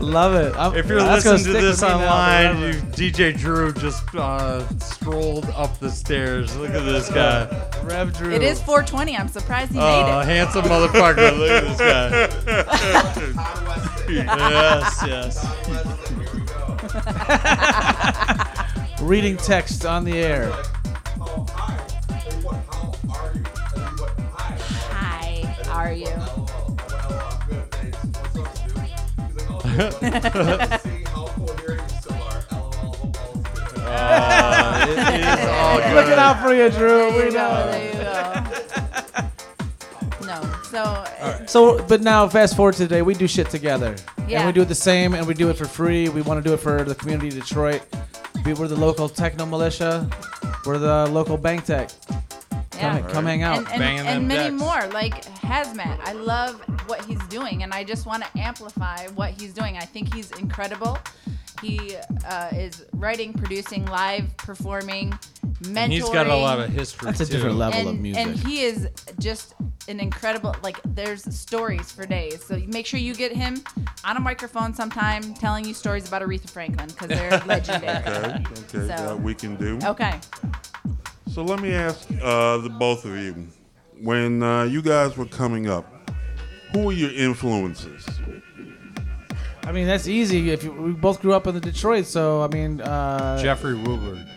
[0.00, 0.54] Love it.
[0.56, 2.76] I'm- If you're that's gonna listening to stick this with me now online, forever.
[3.02, 6.56] you, DJ Drew just uh, strolled up the stairs.
[6.56, 7.46] Look at this guy.
[7.84, 8.32] Rev Drew.
[8.32, 9.16] It is 420.
[9.16, 10.24] I'm surprised he Oh, made it.
[10.26, 11.38] handsome motherfucker.
[11.38, 12.10] Look at this guy.
[14.12, 15.46] yes, yes.
[19.02, 20.52] reading text on the air.
[25.72, 27.22] Hi, are you?
[33.54, 35.94] Uh, it is all good.
[35.94, 37.10] Looking out for you, Drew.
[37.10, 37.48] There We you go.
[37.48, 37.70] know.
[37.70, 38.08] There you go.
[40.26, 40.40] No,
[40.70, 41.04] so
[41.46, 44.46] So, but now fast forward to today, we do shit together, and Yeah.
[44.46, 46.08] we do it the same, and we do it for free.
[46.08, 47.82] We want to do it for the community of Detroit.
[48.44, 50.08] We- We're the local techno militia.
[50.64, 51.90] We're the local bang tech.
[52.76, 53.00] Yeah.
[53.00, 53.58] Come, come hang out.
[53.58, 54.60] and, and, Banging and them many decks.
[54.62, 59.30] more like hazmat i love what he's doing and i just want to amplify what
[59.40, 60.98] he's doing i think he's incredible
[61.60, 61.96] he
[62.26, 65.10] uh, is writing producing live performing
[65.62, 67.06] mentoring And he's got a lot of history.
[67.06, 67.34] That's a too.
[67.34, 68.26] different level and, of music.
[68.26, 68.88] and he is
[69.20, 69.54] just
[69.86, 73.62] an incredible like there's stories for days so make sure you get him
[74.04, 78.42] on a microphone sometime telling you stories about aretha franklin because they're legendary Okay.
[78.50, 78.62] Okay.
[78.72, 79.78] So- That we can do.
[79.84, 80.18] okay
[81.32, 83.48] So let me ask uh, the both of you,
[84.02, 85.86] when uh, you guys were coming up,
[86.72, 88.06] who were your influences?
[89.62, 90.50] I mean, that's easy.
[90.50, 94.28] If you, we both grew up in the Detroit, so I mean, uh, Jeffrey Woodward.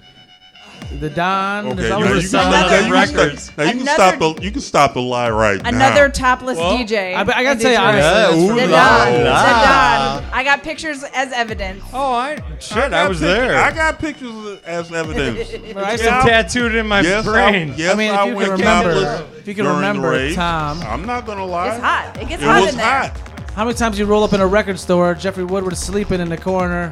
[0.99, 1.65] The Don.
[1.67, 3.49] Okay, there's now you, some- can, now you, Records.
[3.49, 5.69] can, now you can stop the you can stop the lie right now.
[5.69, 7.13] Another topless Well, DJ.
[7.15, 8.69] I- I gotta in tell you honestly, Yeah, ooh the Don.
[8.69, 9.05] la.
[9.11, 10.21] The ah.
[10.23, 10.33] Don.
[10.33, 11.83] I got pictures as evidence.
[11.93, 13.57] Oh, I shit, I, got was pictures- there.
[13.57, 15.51] I got pictures as evidence.
[15.73, 17.71] But I it's still- tattooed in my yes, brain.
[17.71, 20.33] I, yes, I mean, if I you can remember- if you can remember.
[20.33, 20.81] Tom.
[20.83, 21.69] I'm not gonna lie.
[21.69, 22.17] It's hot.
[22.21, 22.85] It gets It hot was in there.
[23.01, 23.17] hot.
[23.55, 26.35] How many times you roll up in a record store, Jeffrey Woodward sleeping in the
[26.37, 26.91] corner,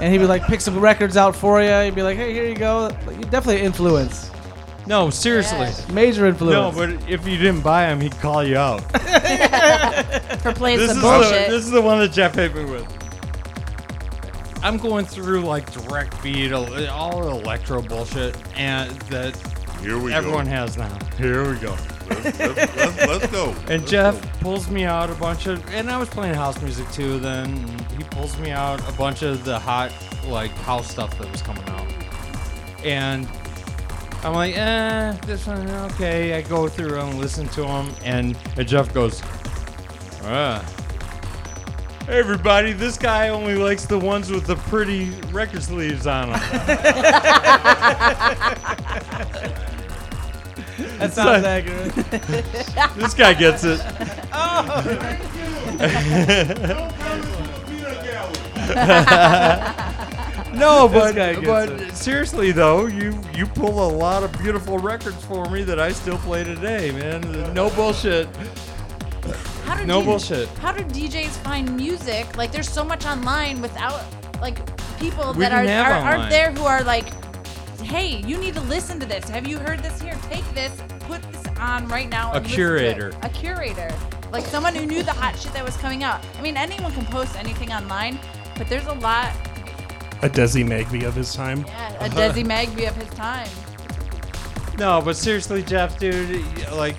[0.00, 1.70] and he'd be like, pick some records out for you.
[1.70, 2.90] He'd be like, hey, here you go.
[3.06, 4.30] Like, you definitely influence.
[4.86, 5.68] No, seriously.
[5.92, 6.54] Major influence.
[6.54, 7.02] No, influence.
[7.02, 8.80] but if you didn't buy him, he'd call you out.
[10.40, 11.46] For playing this some is bullshit.
[11.48, 12.86] The, this is the one that Jeff hit me with.
[14.62, 19.36] I'm going through like direct beat, all electro bullshit, and that
[19.80, 20.50] Here we everyone go.
[20.50, 20.98] has now.
[21.18, 21.76] Here we go.
[22.08, 23.54] Let's, let's, let's, let's go.
[23.68, 24.28] And Jeff go.
[24.40, 27.18] pulls me out a bunch of, and I was playing house music too.
[27.18, 27.56] Then
[27.96, 29.92] he pulls me out a bunch of the hot
[30.26, 31.86] like house stuff that was coming out,
[32.84, 33.28] and
[34.22, 36.34] I'm like, eh, this one okay.
[36.34, 39.22] I go through and listen to them, and, and Jeff goes,
[40.24, 40.64] ah.
[42.06, 46.40] Hey everybody, this guy only likes the ones with the pretty record sleeves on them.
[50.98, 51.94] that sounds accurate.
[52.96, 53.80] this guy gets it.
[54.38, 54.82] Oh!
[60.54, 61.94] no, This but guy gets but it.
[61.94, 66.18] seriously though, you you pull a lot of beautiful records for me that I still
[66.18, 67.54] play today, man.
[67.54, 68.28] No bullshit.
[69.64, 70.48] How do No D- bullshit.
[70.58, 72.36] How do DJs find music?
[72.36, 74.02] Like, there's so much online without
[74.40, 74.58] like
[74.98, 77.06] people We that are, are aren't there who are like,
[77.86, 79.28] hey, you need to listen to this.
[79.28, 80.00] Have you heard this?
[80.00, 82.32] Here, take this, put this on right now.
[82.32, 83.12] A and to it." curator.
[83.22, 83.90] A curator.
[84.32, 86.24] Like someone who knew the hot shit that was coming out.
[86.36, 88.18] I mean, anyone can post anything online,
[88.56, 89.32] but there's a lot.
[90.22, 91.64] A Desi Magby of his time.
[91.66, 93.48] Yeah, a Desi Magby of his time.
[94.78, 96.96] No, but seriously, Jeff, dude, like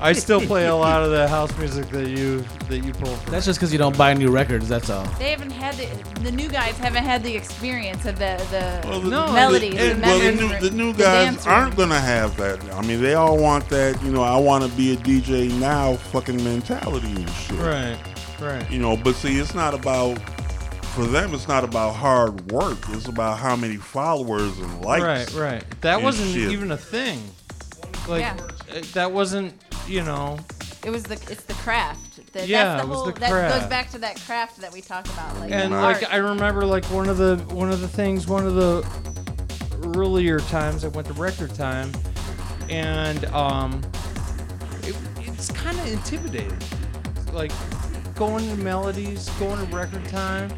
[0.00, 3.14] I still play a lot of the house music that you that you pull.
[3.16, 3.32] From.
[3.32, 4.68] That's just because you don't buy new records.
[4.68, 5.04] That's all.
[5.18, 9.00] They haven't had the the new guys haven't had the experience of the the Well,
[9.00, 12.36] the, melodies, the, the, and- well, the new, the new guys dance aren't gonna have
[12.36, 12.62] that.
[12.74, 14.00] I mean, they all want that.
[14.02, 17.58] You know, I want to be a DJ now, fucking mentality and shit.
[17.58, 17.98] Right,
[18.40, 18.70] right.
[18.70, 20.18] You know, but see, it's not about
[20.94, 21.34] for them.
[21.34, 22.78] It's not about hard work.
[22.90, 25.34] It's about how many followers and likes.
[25.34, 25.80] Right, right.
[25.80, 26.52] That wasn't shit.
[26.52, 27.22] even a thing.
[28.08, 28.36] Like Yeah.
[28.84, 29.54] That wasn't,
[29.86, 30.38] you know.
[30.84, 32.32] It was the it's the craft.
[32.32, 34.80] The, Yeah, that's it was whole, the that goes back to that craft that we
[34.80, 36.00] talk about, like and art.
[36.02, 38.86] like I remember like one of the one of the things one of the
[39.96, 41.90] earlier times I went to record time
[42.68, 43.82] and um
[44.82, 46.58] it, it's kind of intimidating
[47.32, 47.52] like
[48.14, 50.50] going to melodies going to record time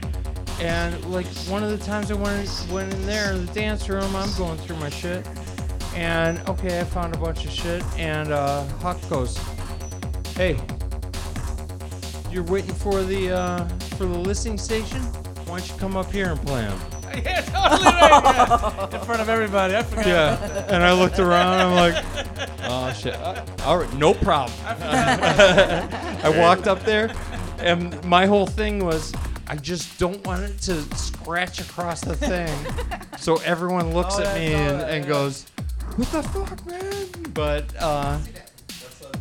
[0.61, 4.15] and like one of the times I went went in there in the dance room
[4.16, 5.27] I'm going through my shit
[5.94, 9.36] and okay I found a bunch of shit and uh Huck goes
[10.36, 10.59] hey
[12.31, 13.66] you're waiting for the uh,
[13.97, 15.01] for the listening station.
[15.47, 16.78] Why don't you come up here and play them?
[17.24, 18.85] yeah, totally right.
[18.93, 18.98] yeah.
[18.98, 19.74] In front of everybody.
[19.74, 20.06] I forgot.
[20.06, 21.55] Yeah, and I looked around.
[21.60, 22.05] I'm like,
[22.65, 23.15] oh shit.
[23.15, 24.56] Uh, all right, no problem.
[24.66, 27.10] I walked up there,
[27.60, 29.12] and my whole thing was,
[29.47, 32.55] I just don't want it to scratch across the thing,
[33.16, 35.47] so everyone looks Oh, at me and, and goes,
[35.99, 38.19] "What the fuck, man?" But uh,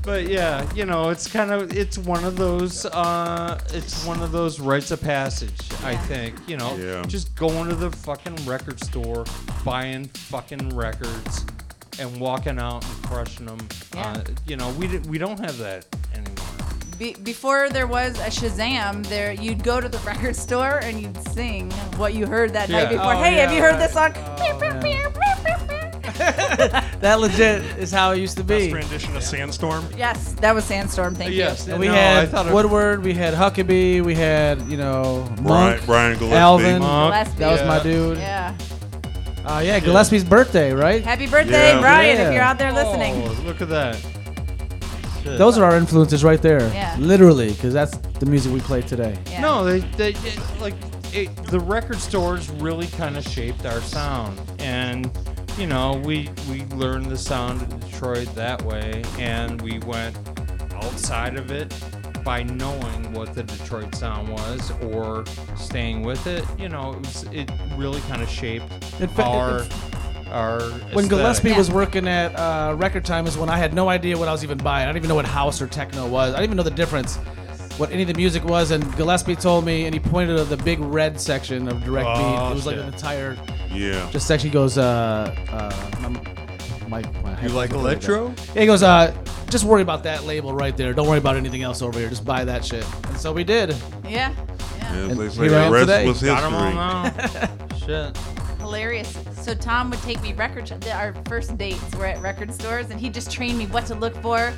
[0.04, 4.32] but yeah, you know, it's kind of it's one of those uh, it's one of
[4.32, 5.60] those rites of passage.
[5.84, 7.04] I think you know, Yeah.
[7.08, 9.26] just going to the fucking record store,
[9.66, 11.46] buying fucking records,
[12.00, 13.60] and walking out and crushing them.
[13.94, 14.08] Yeah.
[14.12, 16.34] Uh, you know, we di- we don't have that anymore.
[16.98, 21.18] Be- before there was a Shazam, there you'd go to the record store and you'd
[21.30, 22.98] sing what you heard that night Yeah.
[22.98, 23.14] before.
[23.14, 23.80] Oh, hey, have yeah, you heard right.
[23.80, 25.57] this song?
[27.00, 28.72] That legit is how it used to be.
[28.72, 29.86] Best rendition of Sandstorm.
[29.96, 31.14] Yes, that was Sandstorm.
[31.14, 31.68] Thank Yes.
[31.68, 31.74] you.
[31.74, 35.44] And we No, had Woodward, we had Huckaby, we had you know Brian,
[35.78, 36.38] Monk, Brian Gillespie.
[36.38, 36.80] Alvin.
[36.80, 37.40] Monk, Gillespie.
[37.40, 38.18] That was my dude.
[38.18, 38.56] Yeah.
[39.46, 41.04] Uh, yeah, Gillespie's birthday, right?
[41.04, 41.80] Happy birthday, Yeah.
[41.80, 42.18] Brian!
[42.18, 42.28] Yeah.
[42.30, 43.14] If you're out there listening.
[43.24, 43.96] Oh, look at that.
[45.24, 45.38] Shit.
[45.38, 46.62] Those are our influences right there.
[46.74, 46.96] Yeah.
[47.00, 49.18] Literally, because that's the music we play today.
[49.30, 49.42] Yeah.
[49.42, 50.74] No, they, they it- like
[51.14, 55.10] it, the record stores really kind of shaped our sound, and
[55.58, 60.16] you know we we learned the sound of Detroit that way, and we went
[60.76, 61.74] outside of it
[62.24, 65.24] by knowing what the Detroit sound was or
[65.56, 66.44] staying with it.
[66.60, 68.72] You know, it was it really kind of shaped
[69.16, 69.70] fa- our in-
[70.32, 71.10] our When aesthetic.
[71.10, 71.58] Gillespie Yeah.
[71.58, 74.44] was working at uh, Record Time is when I had no idea what I was
[74.44, 74.84] even buying.
[74.84, 76.34] I didn't even know what house or techno was.
[76.34, 77.18] I didn't even know the difference.
[77.78, 80.58] What any of the music was, and Gillespie told me, and he pointed to the
[80.58, 82.24] big red section of direct beat.
[82.24, 83.38] Oh, It was like an entire
[83.72, 84.10] Yeah.
[84.12, 84.50] just section.
[84.50, 86.10] He goes, uh, uh,
[86.90, 88.34] my, my, my You like electro?
[88.56, 89.14] Yeah, he goes, uh,
[89.50, 90.92] just worry about that label right there.
[90.94, 92.10] Don't worry about anything else over here.
[92.10, 92.86] Just buy that shit.
[93.08, 93.76] And so we did.
[94.04, 94.34] Yeah.
[94.80, 94.94] yeah.
[94.96, 96.08] And they say, here I the am rest today.
[96.08, 97.48] was Got 'em all history.
[97.86, 98.18] Shit.
[98.60, 99.18] Hilarious.
[99.34, 100.68] So Tom would take me record.
[100.68, 103.96] sh- Our first dates were at record stores, and he just trained me what to
[103.96, 104.52] look for.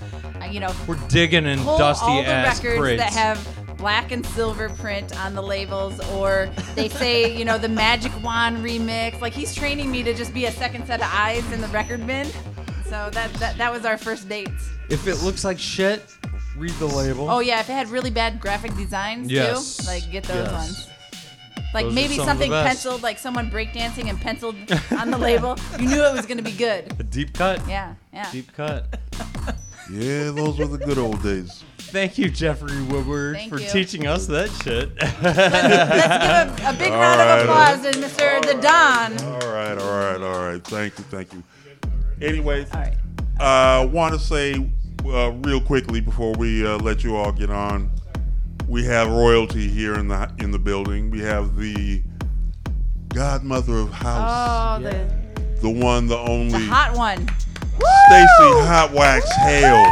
[0.52, 3.04] You know, We're digging in pull dusty all the ass records crates.
[3.04, 7.70] that have black and silver print on the labels, or they say, you know, the
[7.70, 9.22] Magic Wand remix.
[9.22, 12.06] Like he's training me to just be a second set of eyes in the record
[12.06, 12.28] bin.
[12.86, 14.70] So that that, that was our first dates.
[14.90, 16.04] if it looks like shit,
[16.58, 17.30] read the label.
[17.30, 19.78] Oh yeah, if it had really bad graphic designs Yes.
[19.78, 20.52] too, like get those Yes.
[20.52, 20.86] ones.
[21.72, 24.56] Like Those maybe some something penciled, like someone breakdancing and penciled
[24.98, 25.56] on the label.
[25.80, 26.92] You knew it was gonna be good.
[27.00, 27.62] A deep cut.
[27.68, 28.30] Yeah, yeah.
[28.32, 28.88] Deep cut.
[29.92, 31.64] Yeah, those were the good old days.
[31.78, 33.68] Thank you, Jeffrey Woodward, Thank for you.
[33.70, 34.92] teaching us that shit.
[35.24, 37.40] Let's give a, a big All round right.
[37.40, 38.42] of applause to Mr.
[38.46, 39.18] The Don.
[39.24, 40.64] All right, all right, all right.
[40.64, 41.44] Thank you, thank you.
[42.22, 42.94] Anyways, All right.
[43.40, 44.70] I uh, want to say
[45.06, 47.90] uh, real quickly before we uh, let you all get on,
[48.68, 51.10] we have royalty here in the in the building.
[51.10, 52.04] We have the
[53.08, 57.28] godmother of house, Oh, the, the one, the only, the only hot one.
[57.80, 59.84] Stacy Hot Wax Hale.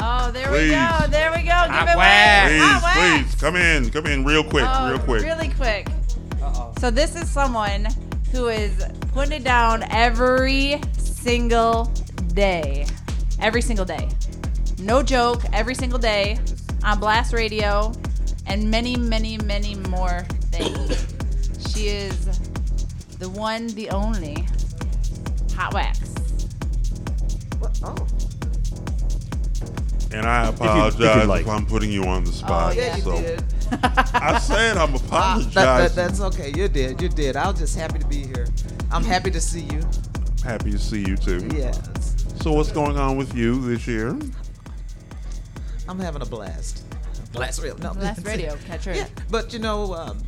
[0.00, 0.70] Oh, there we Please.
[0.72, 1.06] go.
[1.10, 1.42] There we go.
[1.42, 2.50] Give Hot it wax.
[2.50, 2.58] away.
[2.58, 3.22] Please, Hotwaxx.
[3.24, 5.22] please, come in, come in, real quick, Oh, real quick.
[5.22, 5.88] Really quick.
[6.78, 7.86] So this is someone
[8.32, 11.84] who is putting it down every single
[12.34, 12.86] day.
[13.40, 14.08] Every single day.
[14.78, 16.38] No joke, every single day
[16.84, 17.92] on Blast Radio
[18.46, 20.20] and many, many, many more
[20.52, 21.06] things.
[21.72, 22.26] she is
[23.18, 24.36] the one, the only
[25.48, 26.25] Hotwaxx.
[30.12, 31.48] And I if you'd apologize if.
[31.48, 32.72] I'm putting you on the spot.
[32.74, 33.44] Oh, yeah, you so did.
[33.82, 35.52] I said I'm Ah, apologizing.
[35.54, 36.52] that, that, that's okay.
[36.56, 37.00] You did.
[37.02, 37.36] You did.
[37.36, 38.46] I was just happy to be here.
[38.90, 39.82] I'm happy to see you.
[40.44, 41.48] Happy to see you too.
[41.52, 41.80] Yes.
[42.40, 44.16] So what's going on with you this year?
[45.88, 46.84] I'm having a blast.
[47.32, 47.76] Blast radio.
[47.78, 48.94] No, Blast Radio, Catcher.
[48.94, 50.18] Yeah, but you know, um,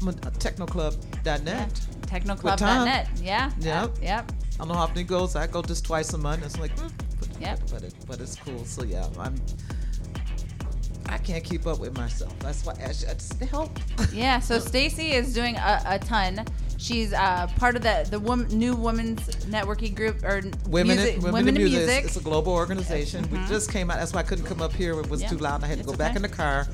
[0.00, 1.68] I'm a- a technoclub.net.
[2.06, 3.08] Technoclub.net.
[3.20, 3.50] Yeah.
[3.60, 3.96] Yep.
[4.00, 4.32] Yep.
[4.56, 5.36] I don't know how often it goes.
[5.36, 6.44] I go just twice a month.
[6.44, 7.60] It's like, mm, but, Yep.
[7.70, 8.64] but, it, but it's cool.
[8.64, 9.34] So yeah, I'm.
[11.08, 12.36] I can't keep up with myself.
[12.40, 13.78] That's why I should just help.
[14.12, 16.44] Yeah, so Stacy is doing a, a ton.
[16.78, 21.22] She's uh, part of the the wom- new women's networking group or Women, music, in,
[21.22, 21.78] women, women in music.
[21.86, 22.04] music.
[22.06, 23.24] It's, it's a global organization.
[23.26, 23.42] Mhm.
[23.42, 23.98] We just came out.
[23.98, 24.98] That's why I couldn't come up here.
[25.00, 25.62] It was Yeah, too loud.
[25.62, 26.66] I had to it's go back in the car,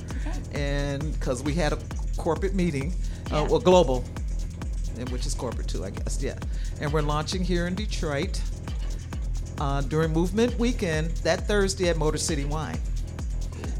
[0.52, 1.78] and because we had a
[2.16, 2.94] corporate meeting,
[3.32, 4.02] uh, well, global,
[5.02, 6.22] and which is corporate too, I guess.
[6.22, 6.38] Yeah,
[6.80, 8.40] and we're launching here in Detroit
[9.58, 12.78] uh, during Movement Weekend that Thursday at Motor City Wine.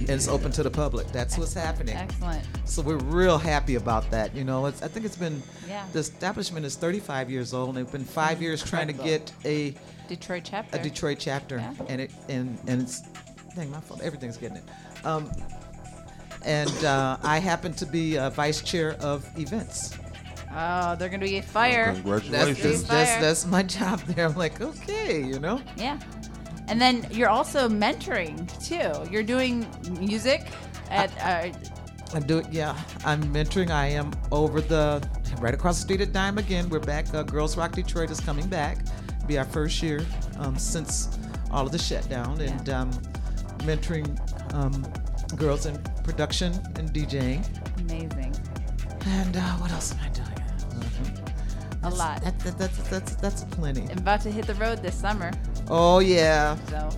[0.00, 1.06] And it's open to the public.
[1.08, 1.96] That's what's happening.
[1.96, 2.44] Excellent.
[2.64, 4.34] So we're real happy about that.
[4.34, 5.86] You know, it's, I think it's been Yeah.
[5.92, 9.74] the establishment is 35 years old, and it's been five years trying to get a
[10.08, 10.76] Detroit chapter.
[10.76, 11.72] a Detroit chapter, Yeah.
[11.88, 13.00] and it and and it's
[13.54, 14.64] dang my phone, everything's getting it.
[15.04, 15.30] Um,
[16.44, 19.96] and uh, I happen to be uh, vice chair of events.
[20.54, 21.86] Oh, they're gonna be a fire.
[21.86, 22.84] That's, Congratulations.
[22.84, 24.26] that's, that's, that's my job there.
[24.26, 25.60] I'm like, okay, you know.
[25.76, 25.98] Yeah.
[26.68, 29.10] And then you're also mentoring too.
[29.10, 29.66] You're doing
[29.98, 30.48] music
[30.90, 31.52] at uh,
[32.14, 32.46] I do it.
[32.50, 33.70] Yeah, I'm mentoring.
[33.70, 35.02] I am over the
[35.40, 36.68] right across the street at Dime again.
[36.68, 37.12] We're back.
[37.14, 38.78] Uh, Girls Rock Detroit is coming back.
[39.26, 40.04] Be our first year
[40.38, 41.18] um, since
[41.50, 42.90] all of the shutdown, and um,
[43.60, 44.18] mentoring
[44.54, 44.84] um,
[45.36, 47.42] girls in production and DJing.
[47.80, 48.34] amazing.
[49.06, 50.31] And uh, what else am I doing?
[51.84, 52.22] A lot.
[52.22, 53.82] That, that, that's that's that's plenty.
[53.90, 55.32] I'm about to hit the road this summer.
[55.68, 56.90] Oh yeah, So,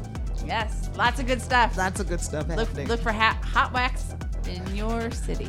[0.45, 1.77] yes, lots of good stuff.
[1.79, 2.89] lots of good stuff Look, happening.
[2.89, 4.15] look for ha- Hotwaxx
[4.49, 5.49] in your city.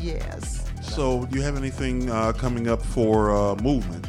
[0.00, 0.64] yes.
[0.82, 4.08] So, do you have anything uh, coming up for uh, movement?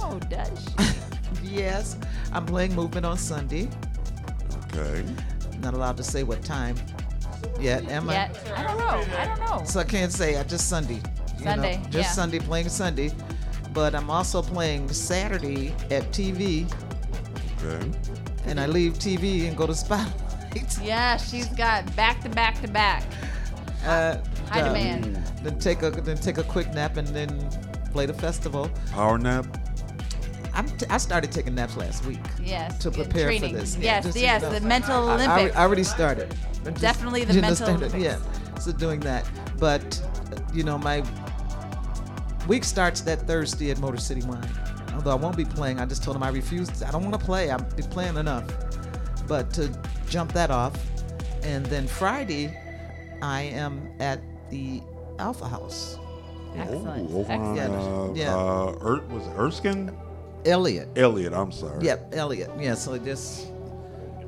[0.00, 0.66] Oh, does
[1.42, 1.96] Yes,
[2.32, 3.68] I'm playing Movement on Sunday.
[4.74, 5.04] Okay.
[5.60, 6.76] Not allowed to say what time
[7.60, 8.12] yet, am I?
[8.14, 8.52] Yet.
[8.56, 9.16] I don't know.
[9.18, 9.64] I don't know.
[9.66, 10.36] So I can't say.
[10.38, 11.00] I just Sunday.
[11.38, 12.02] You know, just yeah.
[12.10, 13.10] Sunday playing Sunday,
[13.72, 16.70] but I'm also playing Saturday at TV,
[17.64, 17.90] Okay.
[18.46, 20.12] and I leave TV and go to Spotlight.
[20.82, 23.04] Yeah, she's got back to back to back.
[23.84, 24.16] Uh,
[24.50, 25.16] High uh, demand.
[25.42, 27.28] Then take a then take a quick nap and then
[27.92, 28.70] play the festival.
[28.92, 29.46] Power nap.
[30.54, 32.18] I'm t- I started taking naps last week.
[32.42, 32.78] Yes.
[32.78, 33.52] To prepare training.
[33.54, 33.76] for this.
[33.78, 34.50] Yes, just so you yes, know.
[34.50, 35.56] the mental I- I, Olympics.
[35.56, 36.34] I already started.
[36.66, 37.94] I'm just- Definitely the you mental understand it?
[38.04, 38.24] Olympics.
[38.54, 38.58] Yeah.
[38.58, 39.24] So doing that,
[39.60, 40.02] but
[40.52, 41.04] you know my
[42.48, 44.48] week starts that Thursday at Motor City Wine.
[44.94, 46.82] Although I won't be playing, I just told them I refuse.
[46.82, 47.50] I don't want to play.
[47.50, 48.44] I've been playing enough.
[49.28, 49.70] But to
[50.08, 50.74] jump that off,
[51.42, 52.58] and then Friday,
[53.22, 54.20] I am at
[54.50, 54.82] the
[55.18, 55.98] Alpha House.
[56.56, 57.10] Excellent.
[57.12, 58.34] Oh, over on, Yeah, uh, yeah.
[58.34, 59.96] uh, Er- was it Erskine?
[60.46, 60.88] Elliot.
[60.96, 61.84] Elliot, I'm sorry.
[61.84, 62.50] Yep, Elliot.
[62.58, 63.52] Yeah, so just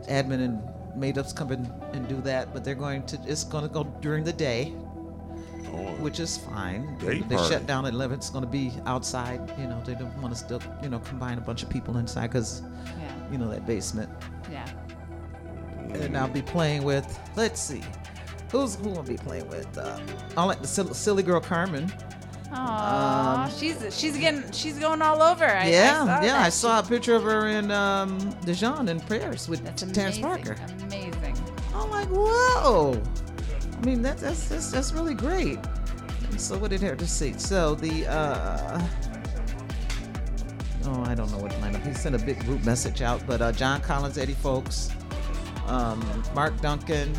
[0.09, 0.61] admin and
[0.95, 3.19] made ups come in and do that, but they're going to.
[3.27, 4.75] It's going to go during the day,
[5.71, 6.97] which is fine.
[6.99, 7.53] Day they party.
[7.55, 8.19] shut down at eleven.
[8.19, 9.53] It's going to be outside.
[9.59, 12.29] You know, they don't want to still, you know, combine a bunch of people inside
[12.29, 12.63] because,
[12.99, 13.13] Yeah.
[13.33, 14.11] you know, that basement.
[14.51, 14.69] Yeah.
[15.95, 17.19] And I'll be playing with.
[17.37, 17.83] Let's see,
[18.53, 19.77] who's who I'll be playing with.
[19.77, 19.99] Uh,
[20.37, 21.93] I like the silly, silly girl Carmen.
[22.53, 25.45] Aw, she's she's getting she's going all over.
[25.45, 26.21] I, yeah, I saw yeah.
[26.33, 26.47] that.
[26.47, 30.57] I saw a picture of her in um, Djoon in Paris with Terrence amazing, Parker.
[30.83, 31.37] Amazing.
[31.75, 33.01] I'm like, whoa.
[33.81, 35.59] I mean, that, that's, that's that's really great.
[36.37, 37.33] So what did her just see?
[37.39, 38.87] So the uh
[40.85, 41.87] oh, I don't know what lineup.
[41.87, 44.91] He sent a big group message out, but uh, John Collins, Eddie Fowlkes,
[45.67, 47.15] um, Mark Duncan.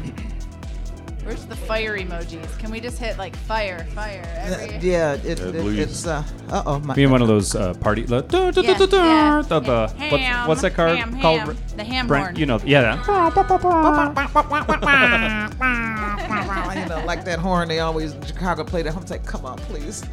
[1.23, 2.57] Where's the fire emojis?
[2.57, 4.77] Can we just hit like fire, fire every?
[4.80, 6.95] Yeah, it, At it- it's uh uh oh my.
[6.95, 8.02] Be in one of those uh, party.
[8.03, 9.38] The, Yeah, da- da- yeah, da- the- yeah.
[9.38, 11.39] what's, Ham, what's that card ham, called?
[11.41, 11.57] ham.
[11.77, 12.35] The ham Brent, horn.
[12.38, 12.95] You know, yeah.
[13.06, 13.06] that.
[16.76, 18.95] you know, like that horn they always in Chicago play that.
[18.95, 20.03] I'm like, come on, please.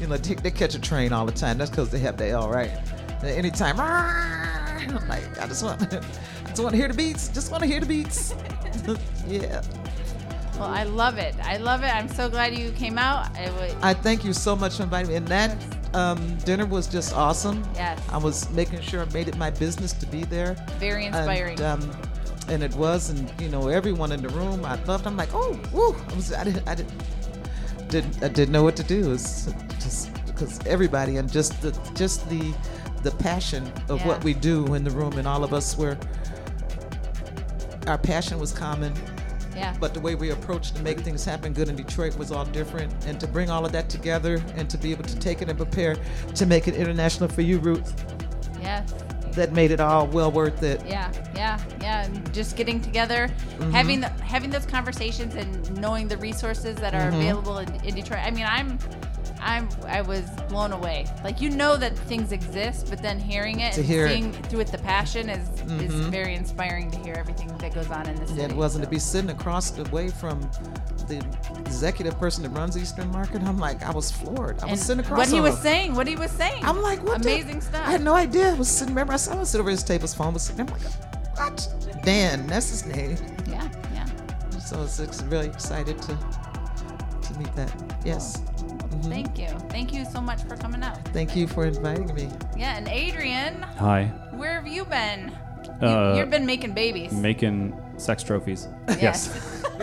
[0.00, 1.58] You know, they, they catch a train all the time.
[1.58, 2.70] That's because they have the L, right?
[3.20, 6.00] And anytime, I'm like, I just want, I
[6.48, 7.28] just want to hear the beats.
[7.28, 8.34] Just want to hear the beats.
[9.28, 9.62] yeah.
[10.58, 11.34] Well, I love it.
[11.42, 11.94] I love it.
[11.94, 13.28] I'm so glad you came out.
[13.36, 15.16] It was, I thank you so much for inviting me.
[15.16, 15.56] And that
[15.94, 17.62] um, dinner was just awesome.
[17.74, 18.00] Yes.
[18.10, 20.54] I was making sure I made it my business to be there.
[20.78, 21.60] Very inspiring.
[21.60, 22.00] And, um,
[22.48, 25.06] and it was, and you know, everyone in the room, I loved.
[25.06, 25.94] I'm like, oh, woo!
[26.10, 27.02] I was, I didn't, I didn't,
[27.88, 29.12] didn't, I didn't know what to do.
[29.12, 32.54] It's just because everybody and just the, just the,
[33.02, 34.06] the passion of Yeah.
[34.08, 35.98] what we do in the room, and all of us were.
[37.86, 38.92] Our passion was common.
[39.56, 39.74] Yeah.
[39.80, 42.92] But the way we approached to make things happen good in Detroit was all different.
[43.06, 45.56] And to bring all of that together and to be able to take it and
[45.56, 45.96] prepare
[46.34, 47.94] to make it international for you, Ruth,
[48.60, 48.92] yes.
[49.32, 50.82] that made it all well worth it.
[50.86, 52.04] Yeah, yeah, yeah.
[52.04, 53.28] And just getting together,
[53.58, 53.70] Mhm.
[53.72, 57.16] having the, having those conversations, and knowing the resources that are Mhm.
[57.16, 58.20] available in, in Detroit.
[58.24, 58.78] I mean, I'm,
[59.40, 61.06] I'm, I was blown away.
[61.24, 64.10] Like you know that things exist, but then hearing it To and hear it.
[64.10, 65.48] seeing through it the passion is
[65.82, 66.10] is Mhm.
[66.10, 68.42] very inspiring to hear everything that goes on in the city.
[68.42, 70.40] And it wasn't to be sitting across the way from
[71.08, 71.24] the
[71.60, 73.42] executive person that runs Eastern Market.
[73.42, 74.60] I'm like, I was floored.
[74.62, 75.18] I was sitting across.
[75.18, 76.64] what he was saying, what he was saying.
[76.64, 77.22] I'm like, what?
[77.22, 77.86] the- Amazing stuff.
[77.86, 78.50] I had no idea.
[78.50, 78.94] I was sitting.
[78.94, 80.02] Remember, I saw him sit over his table.
[80.02, 80.32] His phone.
[80.34, 80.62] Was sitting.
[80.62, 80.82] I'm like,
[81.36, 82.02] what?
[82.02, 83.16] Dan, that's his name.
[83.48, 84.06] Yeah, yeah.
[84.58, 86.18] So I was really excited to
[87.22, 87.72] to meet that.
[88.04, 88.40] Yes.
[88.96, 89.08] Mhm.
[89.08, 90.98] Thank you, thank you so much for coming out.
[91.12, 92.28] Thank you for inviting me.
[92.56, 94.04] Yeah, and Adrian, Hi.
[94.32, 95.32] where have you been?
[95.80, 97.12] You, Uh, you've been making babies.
[97.12, 98.68] Making sex trophies.
[99.00, 99.28] Yes.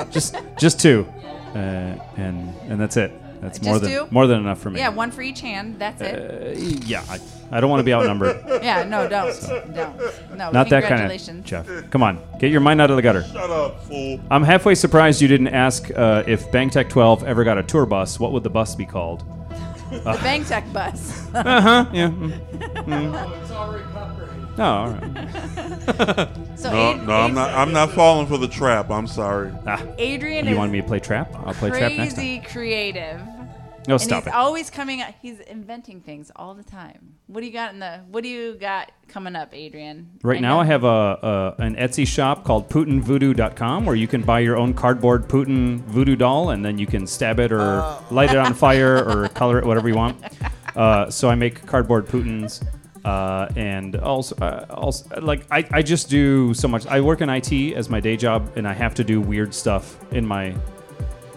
[0.10, 1.06] just just two,
[1.54, 3.12] uh, and and that's it.
[3.40, 4.06] That's more than two?
[4.10, 4.80] more than enough for me.
[4.80, 5.78] Yeah, one for each hand.
[5.78, 6.56] That's it.
[6.56, 7.18] Uh, yeah, I,
[7.50, 8.44] I don't want to be outnumbered.
[8.62, 9.34] yeah, no, don't,
[9.74, 10.50] don't, no.
[10.50, 11.38] Not that kind congratulations.
[11.40, 11.90] of Jeff.
[11.90, 13.24] Come on, get your mind out of the gutter.
[13.24, 14.20] Shut up, fool.
[14.30, 17.86] I'm halfway surprised you didn't ask uh, if Bang Tech 12 ever got a tour
[17.86, 18.20] bus.
[18.20, 19.24] What would the bus be called?
[19.90, 21.28] The Bang Tech bus.
[21.34, 21.86] Uh huh.
[21.92, 22.10] Yeah.
[22.10, 22.40] Mm.
[22.84, 23.42] Mm.
[23.42, 23.84] It's already
[24.56, 24.58] copyrighted.
[24.58, 26.28] Oh, all right.
[26.60, 27.54] So no, Ad- no, I'm not.
[27.54, 28.90] I'm not falling for the trap.
[28.90, 29.50] I'm sorry.
[29.66, 31.32] Ah, Adrian you is want me to play trap?
[31.46, 32.22] I'll play trap next time.
[32.22, 33.18] crazy creative.
[33.88, 34.34] No, and stop he's it.
[34.36, 35.14] always coming up.
[35.22, 37.14] He's inventing things all the time.
[37.28, 38.00] What do you got in the?
[38.10, 40.10] What do you got coming up, Adrian?
[40.22, 44.20] Right now, know- I have a, a an Etsy shop called PutinVoodoo.com where you can
[44.20, 48.32] buy your own cardboard Putin voodoo doll, and then you can stab it or light
[48.32, 50.22] it on fire or color it whatever you want.
[50.76, 52.62] Uh, so I make cardboard Putins,
[53.04, 56.86] uh, and also, uh, also like I, I just do so much.
[56.86, 59.98] I work in IT as my day job, and I have to do weird stuff
[60.12, 60.54] in my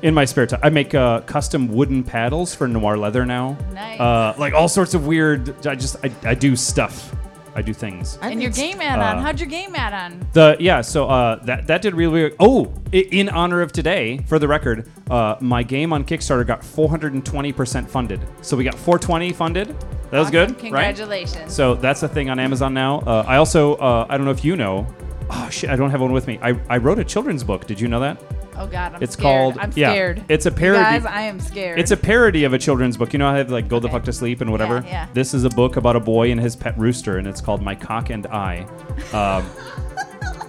[0.01, 0.59] in my spare time.
[0.61, 3.57] I make uh, custom wooden paddles for Noir Leather now.
[3.73, 3.99] Nice.
[3.99, 5.65] Uh, like all sorts of weird.
[5.65, 7.15] I just I, I do stuff.
[7.55, 8.17] I do things.
[8.21, 9.17] and your game add-on.
[9.17, 10.25] Uh, How'd your game add-on?
[10.33, 12.35] The yeah, so uh, that that did really, really.
[12.39, 17.51] Oh, in honor of today, for the record, uh, my game on Kickstarter got 420
[17.53, 18.19] percent funded.
[18.41, 19.67] So we got 420 funded.
[20.11, 20.31] That was Awesome.
[20.31, 20.59] good, right?
[20.95, 21.53] Congratulations.
[21.53, 22.99] So that's a thing on Amazon now.
[22.99, 24.87] Uh, I also, uh, I don't know if you know.
[25.29, 26.37] Oh shit, I don't have one with me.
[26.41, 27.65] I, I wrote a children's book.
[27.65, 28.21] Did you know that?
[28.55, 29.23] Oh God, I'm it's scared.
[29.23, 29.57] called.
[29.57, 30.23] I'm yeah, scared.
[30.29, 30.83] it's a parody.
[30.83, 31.79] guys, I am scared.
[31.79, 33.13] It's a parody of a children's book.
[33.13, 34.75] You know how I have like Go the Fuck to Sleep and whatever?
[34.85, 35.07] Yeah, yeah.
[35.13, 37.75] This is a book about a boy and his pet rooster, and it's called My
[37.75, 38.67] Cock and I.
[39.11, 39.49] Um,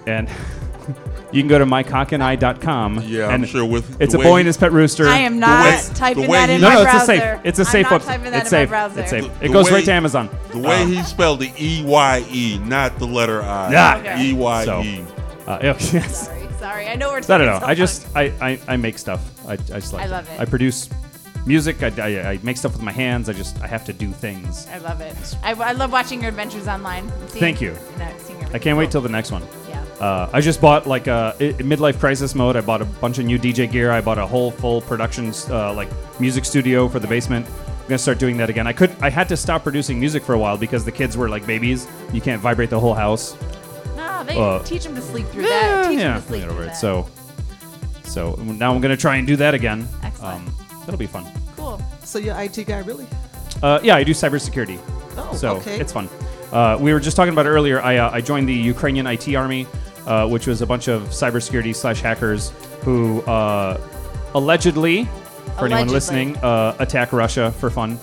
[0.07, 0.29] and
[1.31, 3.01] you can go to mycockandI.com.
[3.07, 5.07] Yeah, I'm and sure with it's a boy and his pet rooster.
[5.07, 6.97] I am not typing that in no, my no, browser.
[6.97, 7.39] it's a safe.
[7.43, 8.69] It's a I'm safe not web- typing that it's safe.
[8.71, 9.39] It's safe.
[9.39, 10.29] The It goes way- right to Amazon.
[10.51, 13.71] The way Um, he spelled the E Y E, not the letter I.
[13.71, 14.21] Yeah.
[14.21, 14.65] e y e.
[14.65, 15.05] So, E.
[15.47, 16.25] uh, yes.
[16.27, 16.87] Sorry, sorry.
[16.87, 17.17] I know we're.
[17.17, 17.59] I don't know.
[17.59, 18.07] so I just.
[18.15, 19.21] I, I, I make stuff.
[19.47, 20.39] I, I just like I love it.
[20.39, 20.89] I produce
[21.45, 21.83] music.
[21.83, 23.29] I, I, I make stuff with my hands.
[23.29, 24.67] I just I have to do things.
[24.67, 25.15] I love it.
[25.43, 27.09] I, I love watching your adventures online.
[27.27, 27.71] seeing- Thank you.
[27.99, 28.11] uh,
[28.53, 29.43] I can't wait till the next one.
[29.69, 29.83] Yeah.
[29.99, 32.55] Uh, I just bought like a i- midlife crisis mode.
[32.55, 33.91] I bought a bunch of new DJ gear.
[33.91, 35.89] I bought a whole full productions uh, like
[36.19, 37.45] music studio for the basement.
[37.47, 38.65] I'm gonna start doing that again.
[38.65, 41.29] I could I had to stop producing music for a while because the kids were
[41.29, 41.87] like babies.
[42.11, 43.35] You can't vibrate the whole house.
[44.15, 45.89] No, they Uh, teach them to sleep through that.
[45.89, 46.67] Teach yeah, them to sleep through over it.
[46.67, 46.77] that.
[46.77, 47.07] So
[48.03, 49.87] so now I'm gonna try and do that again.
[50.03, 50.47] Excellent.
[50.47, 51.25] Um, that'll be fun.
[51.57, 51.81] Cool.
[52.03, 53.07] So you're an IT guy, really?
[53.61, 54.79] Uh, yeah, I do cybersecurity.
[55.17, 55.79] Oh, so okay.
[55.79, 56.07] it's fun.
[56.51, 57.81] Uh, we were just talking about it earlier.
[57.81, 59.67] I, uh, I joined the Ukrainian IT army,
[60.05, 62.51] uh, which was a bunch of cybersecurity slash hackers
[62.83, 63.79] who uh,
[64.33, 65.09] allegedly,
[65.57, 67.99] for anyone listening, uh, attack Russia for fun.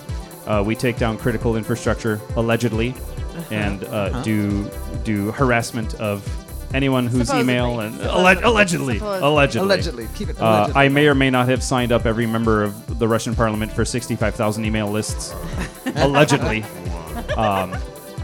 [0.47, 2.95] Uh, we take down critical infrastructure allegedly,
[3.51, 4.23] and uh, Uh-huh.
[4.23, 4.71] do
[5.05, 6.23] do harassment of
[6.75, 7.43] anyone whose Supposedly.
[7.55, 8.21] email and Supposedly.
[8.43, 9.29] alle- allegedly, Supposedly.
[9.29, 10.09] allegedly, Allegedly.
[10.15, 10.71] Keep it Uh.
[10.75, 13.85] I may or may not have signed up every member of the Russian parliament for
[13.85, 15.35] 65,000 email lists,
[15.97, 16.65] allegedly.
[17.37, 17.77] Um,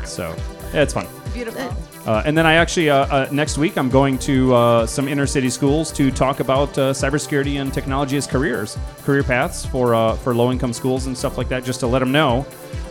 [0.05, 0.35] so
[0.73, 1.07] yeah, it's fun.
[1.35, 1.75] Beautiful.
[2.07, 5.27] Uh, and then I actually uh, uh, next week I'm going to uh, some inner
[5.27, 10.17] city schools to talk about uh, cybersecurity and technology as careers, career paths for uh,
[10.17, 12.47] for low income schools and stuff like that, just to let them know.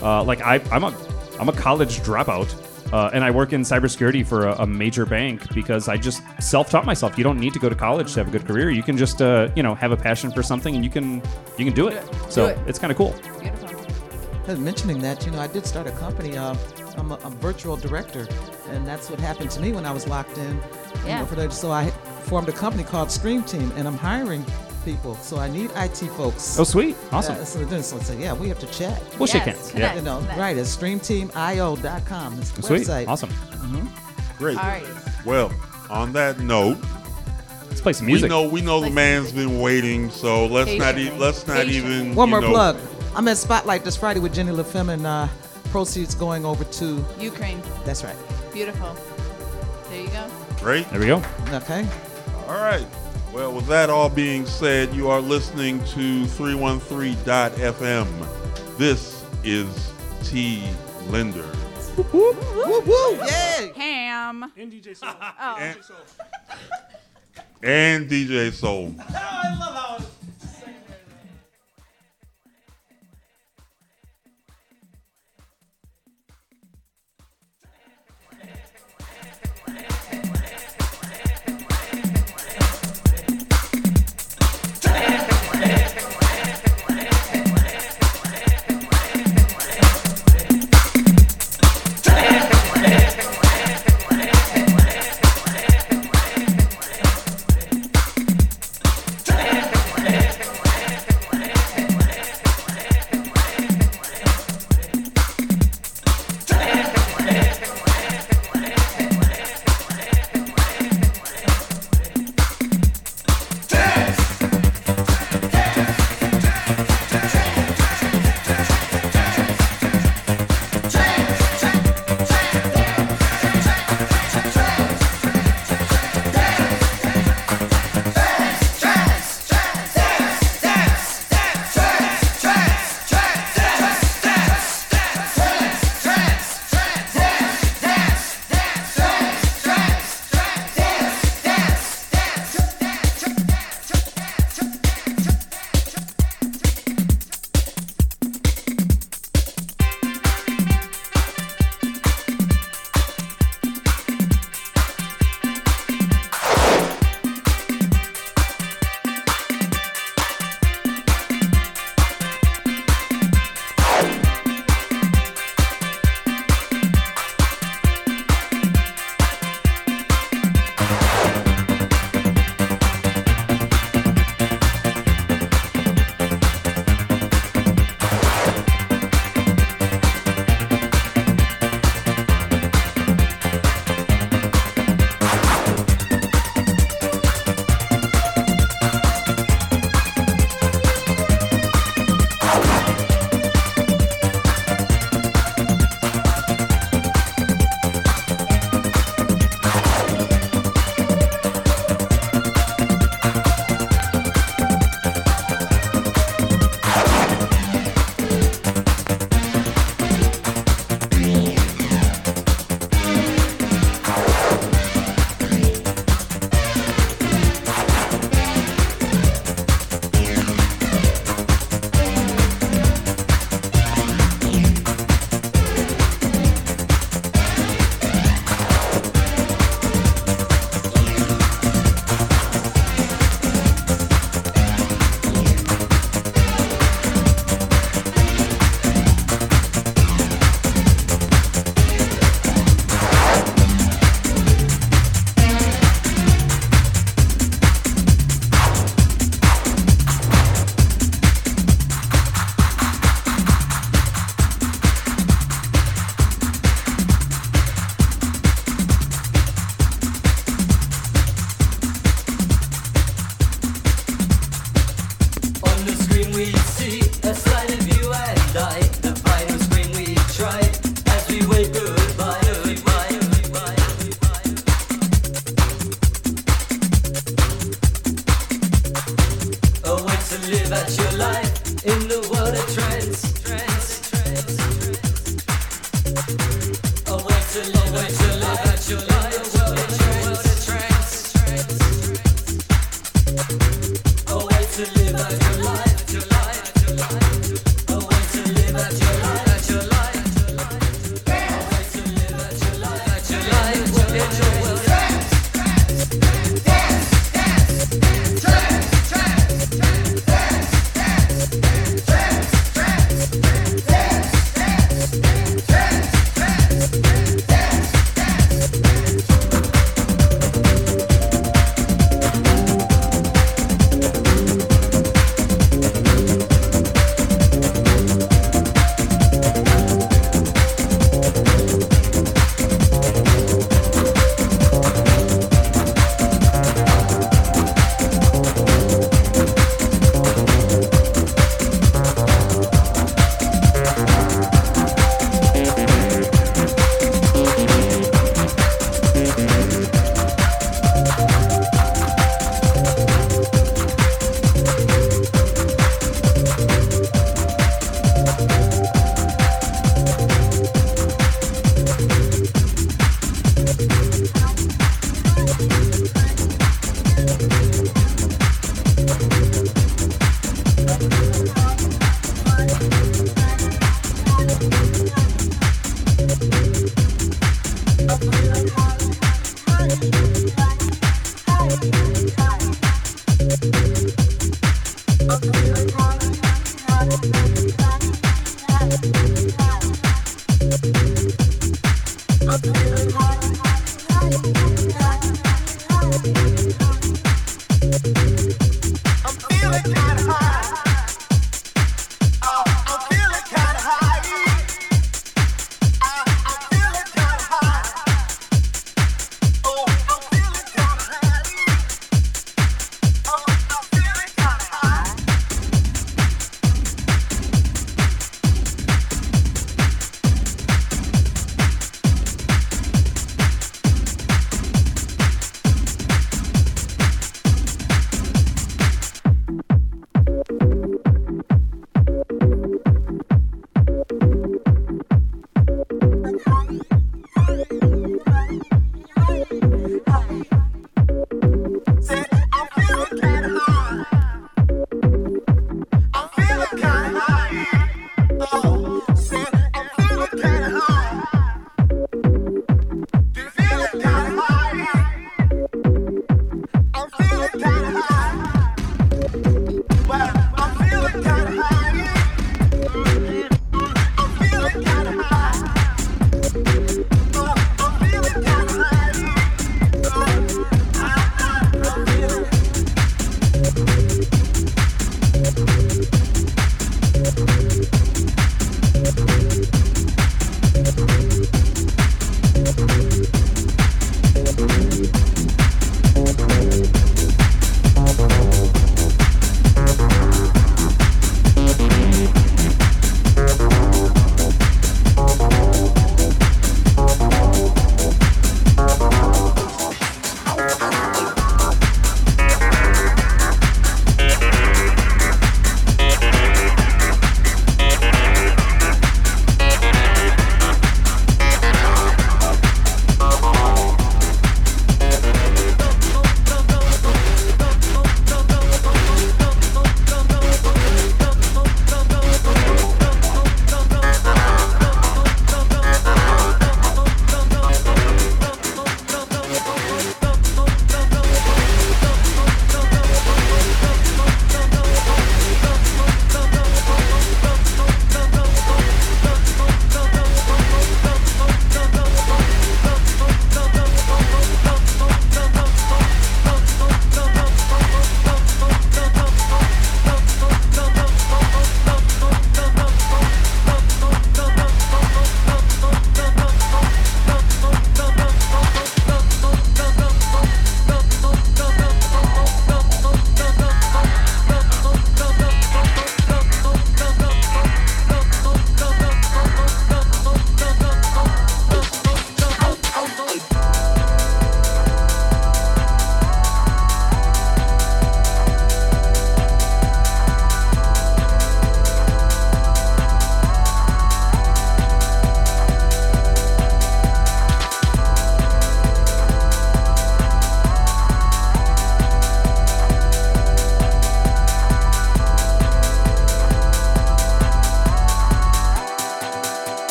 [0.00, 0.94] Uh, like I, I'm a
[1.42, 2.54] I'm a college dropout.
[2.92, 6.84] Uh, and I work in cybersecurity for a, a major bank because I just self-taught
[6.84, 7.18] myself.
[7.18, 8.70] You don't need to go to college to have a good career.
[8.70, 11.20] You can just, uh, you know, have a passion for something, and you can,
[11.58, 12.04] you can do it.
[12.28, 12.58] So it.
[12.68, 13.12] it's kind of cool.
[14.46, 16.36] And mentioning that, you know, I did start a company.
[16.36, 16.54] Uh,
[16.96, 18.28] I'm a, a virtual director,
[18.70, 20.54] and that's what happened to me when I was locked in.
[20.56, 20.62] you
[21.06, 21.20] Yeah.
[21.20, 21.52] know, for that.
[21.52, 21.90] So I
[22.30, 24.44] formed a company called Stream Team, and I'm hiring
[24.84, 25.14] people.
[25.16, 26.58] So I need IT folks.
[26.58, 26.96] Oh, sweet.
[27.10, 27.36] Awesome.
[27.36, 29.02] Yeah, so then so I said, yeah, we have to chat.
[29.18, 29.70] We'll shake Yes, hands.
[29.72, 30.38] connect, You know, connect.
[30.38, 30.56] right?
[30.56, 32.38] It's streamteamio.com.
[32.38, 32.82] It's the Sweet.
[32.82, 33.08] website.
[33.08, 33.30] Awesome.
[33.30, 33.86] hmm
[34.38, 34.56] Great.
[34.58, 34.84] All right.
[35.24, 35.52] Well,
[35.90, 36.78] on that note,
[37.68, 38.24] let's play some music.
[38.24, 41.16] We know we know the man's been waiting, so let's not Patiently.
[41.16, 42.76] e- let's not even One more know, plug.
[43.14, 45.28] I'm at Spotlight this Friday with Jenny LaFemme, and uh,
[45.70, 47.04] proceeds going over to.
[47.20, 47.62] Ukraine.
[47.84, 48.16] That's right.
[48.52, 48.96] Beautiful.
[49.90, 50.26] There you go.
[50.60, 50.88] Great.
[50.90, 51.22] There we go.
[51.52, 51.86] Okay.
[52.48, 52.86] All right.
[53.32, 58.06] Well, with that all being said, you are listening to 313.fm.
[58.76, 59.92] This is
[60.22, 60.62] T.
[61.06, 61.48] Linder.
[62.12, 63.16] Woo woo!
[63.16, 63.72] Yay!
[63.74, 64.52] Ham.
[64.54, 65.14] And DJ Soul.
[65.40, 65.56] Oh.
[65.58, 65.78] And,
[67.62, 68.94] and DJ Soul.
[69.14, 69.98] I love how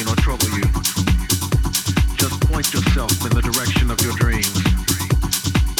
[0.00, 0.64] or trouble you.
[2.16, 4.48] Just point yourself in the direction of your dreams.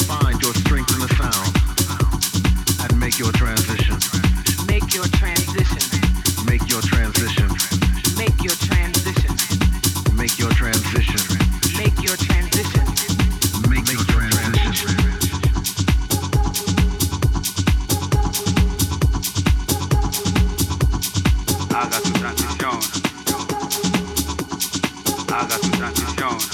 [0.05, 1.49] Find your strength in the sound
[2.83, 3.97] and make your transition.
[4.67, 5.81] Make your transition.
[6.45, 7.49] Make your transition.
[8.15, 9.33] Make your transition.
[10.15, 11.21] Make your transition.
[11.75, 12.85] Make your transition.
[13.67, 15.22] Make your transition.
[25.95, 26.52] Jones.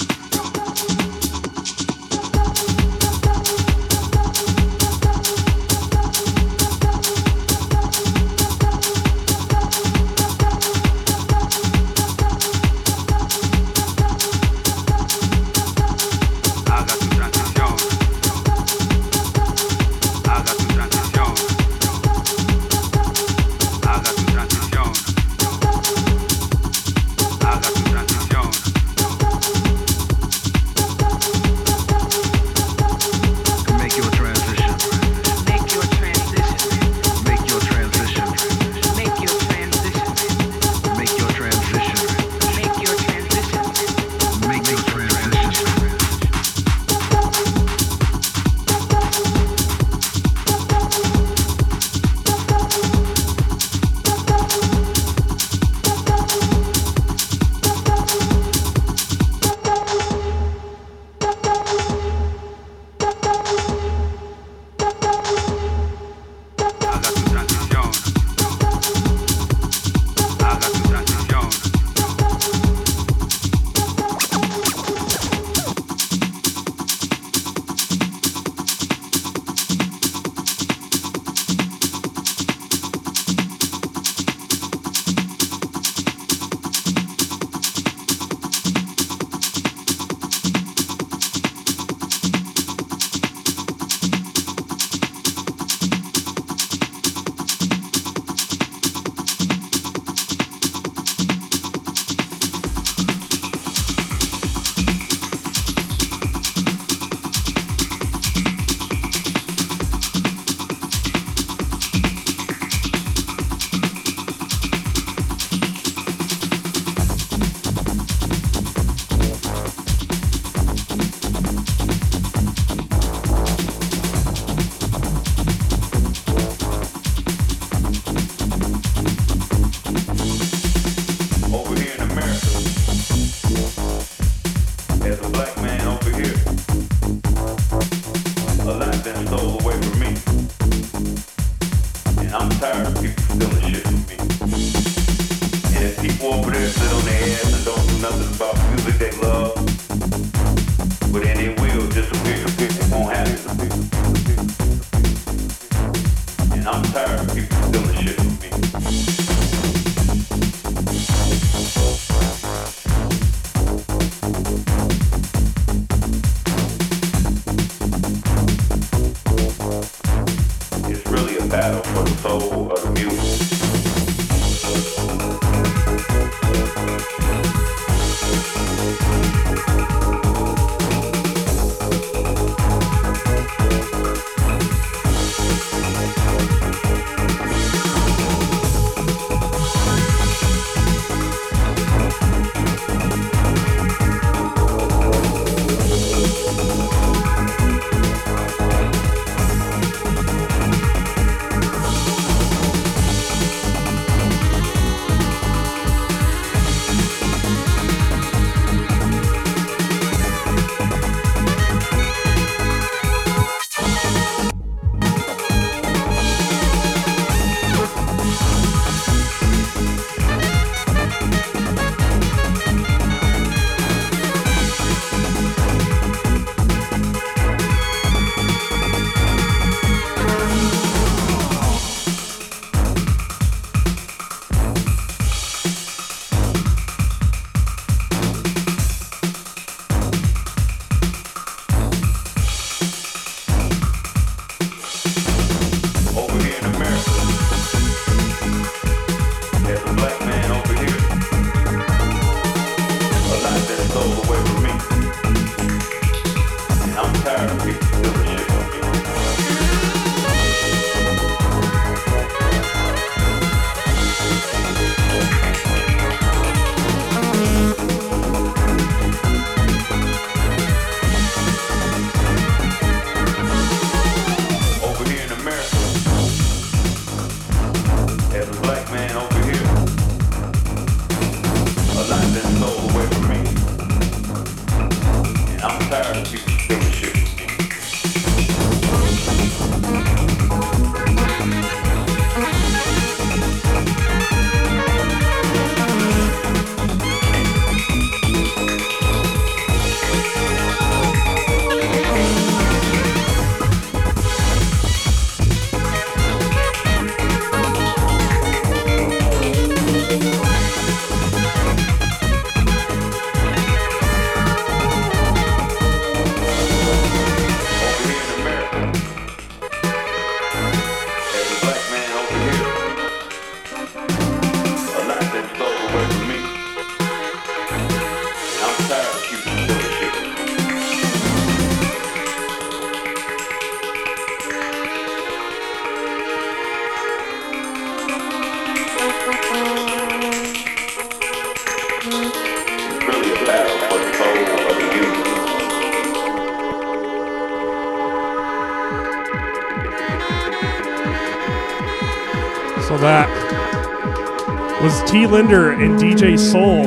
[355.30, 356.84] Linder and DJ Soul.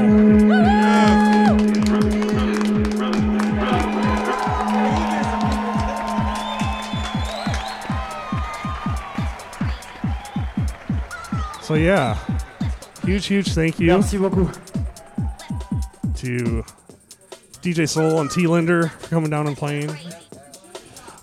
[11.62, 12.18] So yeah,
[13.06, 13.94] huge, huge thank you to
[17.62, 18.46] DJ Soul and T.
[18.46, 19.90] Linder for coming down and playing.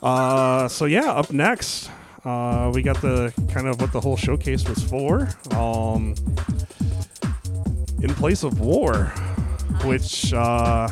[0.02, 1.90] Uh, so yeah, up next,
[2.24, 5.28] uh, we got the kind of what the whole showcase was for.
[5.54, 6.14] Um,
[8.02, 9.06] in place of war,
[9.84, 10.88] which uh,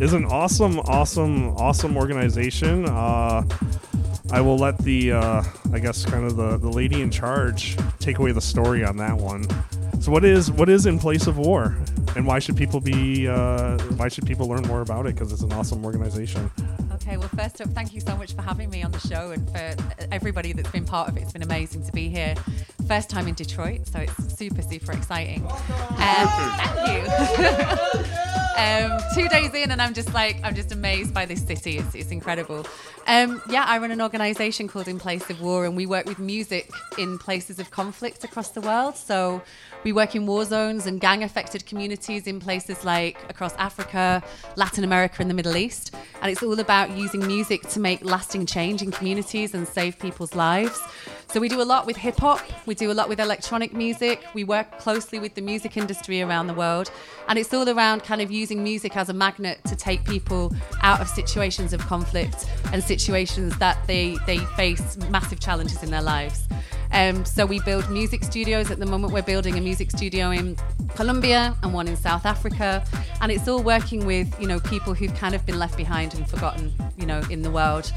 [0.00, 2.86] is an awesome, awesome, awesome organization.
[2.86, 3.42] Uh,
[4.32, 8.18] I will let the, uh, I guess, kind of the, the lady in charge take
[8.18, 9.46] away the story on that one.
[10.00, 11.76] So, what is what is in place of war,
[12.16, 15.14] and why should people be uh, why should people learn more about it?
[15.14, 16.50] Because it's an awesome organization.
[17.06, 19.48] Okay, well, first up, thank you so much for having me on the show and
[19.52, 19.76] for
[20.10, 21.22] everybody that's been part of it.
[21.22, 22.34] It's been amazing to be here.
[22.88, 25.46] First time in Detroit, so it's super, super exciting.
[25.46, 26.26] Um,
[26.58, 27.06] thank you.
[28.56, 31.78] um, two days in, and I'm just like, I'm just amazed by this city.
[31.78, 32.66] It's, it's incredible.
[33.06, 36.18] Um, yeah, I run an organization called In Place of War, and we work with
[36.18, 38.96] music in places of conflict across the world.
[38.96, 39.42] So
[39.86, 44.20] we work in war zones and gang affected communities in places like across Africa,
[44.56, 45.94] Latin America, and the Middle East.
[46.20, 50.34] And it's all about using music to make lasting change in communities and save people's
[50.34, 50.76] lives.
[51.36, 54.24] So we do a lot with hip hop, we do a lot with electronic music,
[54.32, 56.90] we work closely with the music industry around the world.
[57.28, 60.50] And it's all around kind of using music as a magnet to take people
[60.80, 66.00] out of situations of conflict and situations that they, they face massive challenges in their
[66.00, 66.48] lives.
[66.92, 68.70] Um, so we build music studios.
[68.70, 70.56] At the moment, we're building a music studio in
[70.94, 72.84] Colombia and one in South Africa,
[73.20, 76.26] and it's all working with you know people who've kind of been left behind and
[76.28, 77.92] forgotten, you know, in the world.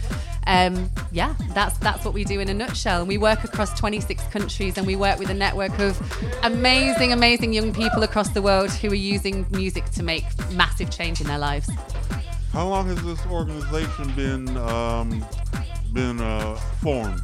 [0.48, 3.00] Um, yeah, that's that's what we do in a nutshell.
[3.00, 6.00] And we work across 26 countries, and we work with a network of
[6.44, 11.22] amazing, amazing young people across the world who are using music to make massive change
[11.22, 11.70] in their lives.
[12.52, 15.24] How long has this organization been um,
[15.94, 17.22] been uh, formed?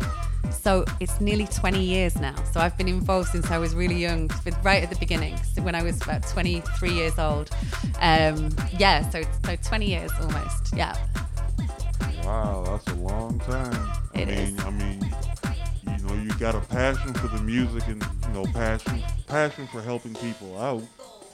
[0.51, 2.35] So it's nearly 20 years now.
[2.51, 4.29] So I've been involved since I was really young,
[4.63, 7.49] right at the beginning, so when I was about 23 years old.
[7.99, 10.75] Um, yeah, so, so 20 years almost.
[10.75, 10.95] Yeah.
[12.23, 13.91] Wow, that's a long time.
[14.15, 15.15] It I mean, I mean,
[16.05, 20.13] know, you got a passion for the music and you know, passion passion for helping
[20.15, 20.83] people out.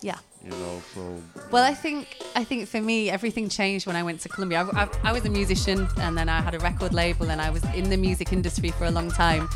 [0.02, 0.18] Yeah.
[0.44, 1.22] You know, so
[1.52, 4.68] Well, I think I think for me, everything changed when I went to Colombia.
[4.74, 7.52] I, I, I was a musician, and then I had a record label, and I
[7.52, 9.48] was in the music industry for a long time.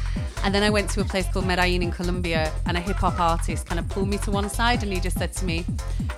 [0.44, 3.20] And then I went to a place called Medellin in Colombia, and a hip hop
[3.20, 5.66] artist kind of pulled me to one side, and he just said to me,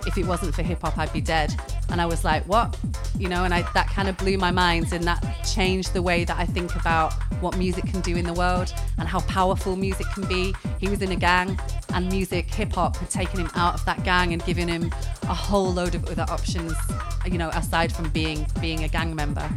[0.06, 1.54] "If it wasn't for hip hop, I'd be dead."
[1.90, 2.78] And I was like, "What?"
[3.18, 6.26] You know, and I, that kind of blew my mind, and that changed the way
[6.26, 10.08] that I think about what music can do in the world and how powerful music
[10.14, 10.54] can be.
[10.80, 11.58] He was in a gang,
[11.94, 14.92] and music, hip hop, had taken him out of that gang and given him
[15.24, 16.74] a whole load of other options,
[17.26, 19.48] you know, aside from being being a gang member.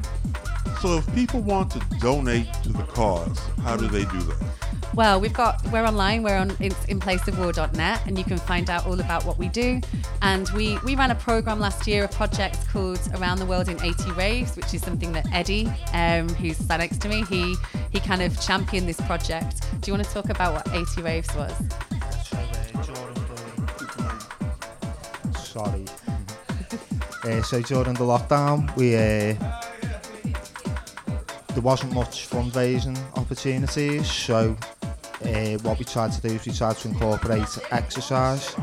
[0.81, 4.37] so if people want to donate to the cause, how do they do that?
[4.95, 6.23] Well, we've got we're online.
[6.23, 9.81] We're on in, inplaceofwar.net, and you can find out all about what we do.
[10.21, 13.81] And we we ran a program last year, a project called Around the World in
[13.81, 17.55] 80 Raves, which is something that Eddie, um, who's sat next to me, he
[17.93, 19.63] he kind of championed this project.
[19.81, 21.53] Do you want to talk about what 80 Raves was?
[25.51, 25.85] Sorry.
[27.25, 29.35] uh, so during the lockdown, we uh,
[31.49, 34.57] there wasn't much fundraising opportunities, so
[35.25, 38.55] uh, what we tried to do is we tried to incorporate exercise.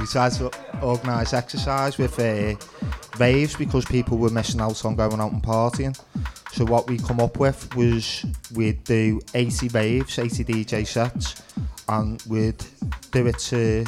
[0.00, 0.50] we tried to
[0.82, 2.56] organise exercise with uh,
[3.20, 5.96] raves because people were missing out on going out and partying.
[6.50, 11.42] So what we come up with was we'd do 80 waves, 80 DJ sets,
[11.88, 12.64] and we'd
[13.12, 13.84] do it to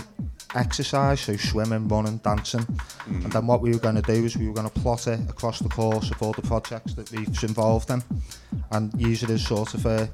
[0.55, 2.67] exercise, so swimming, running, dancing.
[3.07, 3.33] And mm.
[3.33, 5.59] then what we were going to do is we were going to plot it across
[5.59, 8.03] the course of all the projects that we've involved in
[8.73, 10.09] and use it as sort of a,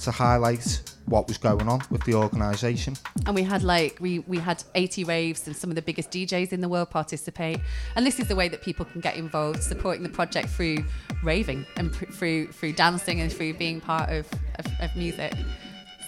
[0.00, 2.94] to highlight what was going on with the organisation.
[3.26, 6.52] And we had like we we had 80 raves and some of the biggest DJs
[6.52, 7.60] in the world participate.
[7.96, 10.84] And this is the way that people can get involved, supporting the project through
[11.22, 15.32] raving and pr- through through dancing and through being part of, of, of music.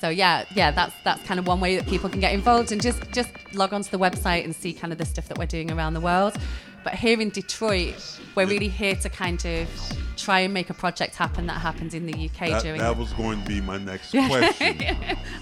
[0.00, 2.80] So yeah, yeah, that's that's kind of one way that people can get involved and
[2.80, 5.70] just just log onto the website and see kind of the stuff that we're doing
[5.70, 6.36] around the world.
[6.82, 9.68] But here in Detroit, we're really here to kind of
[10.16, 13.12] try and make a project happen that happens in the UK That, during that was
[13.12, 14.28] going to be my next Yeah.
[14.28, 14.78] question.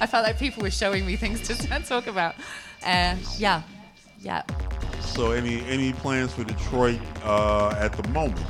[0.00, 1.54] I felt like people were showing me things to
[1.88, 2.34] talk about.
[2.84, 3.62] Uh, yeah,
[4.20, 4.42] yeah,
[5.00, 8.40] So, any any plans for Detroit uh, at the moment?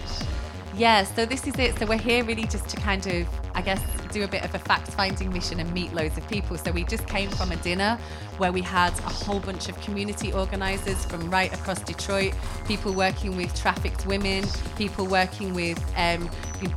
[0.76, 1.04] yeah.
[1.04, 1.78] So this is it.
[1.78, 4.58] So we're here really just to kind of, I guess, do a bit of a
[4.58, 6.56] fact-finding mission and meet loads of people.
[6.58, 7.98] So we just came from a dinner
[8.38, 12.34] where we had a whole bunch of community organisers from right across Detroit,
[12.66, 14.44] people working with trafficked women,
[14.76, 16.28] people working with um,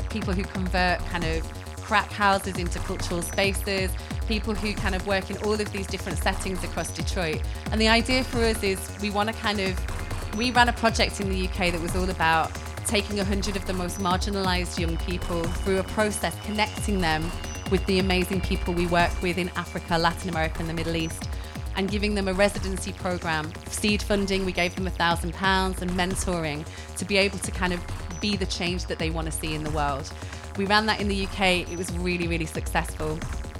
[0.09, 1.47] people who convert kind of
[1.81, 3.91] crack houses into cultural spaces,
[4.27, 7.41] people who kind of work in all of these different settings across Detroit.
[7.71, 11.19] And the idea for us is we want to kind of, we ran a project
[11.19, 12.49] in the UK that was all about
[12.85, 17.29] taking 100 of the most marginalized young people through a process, connecting them
[17.71, 21.27] with the amazing people we work with in Africa, Latin America, and the Middle East
[21.75, 25.91] and giving them a residency program, seed funding, we gave them a thousand pounds and
[25.91, 26.65] mentoring
[26.97, 27.81] to be able to kind of
[28.19, 30.11] be the change that they want to see in the world.
[30.57, 33.17] We ran that in the UK, it was really, really successful.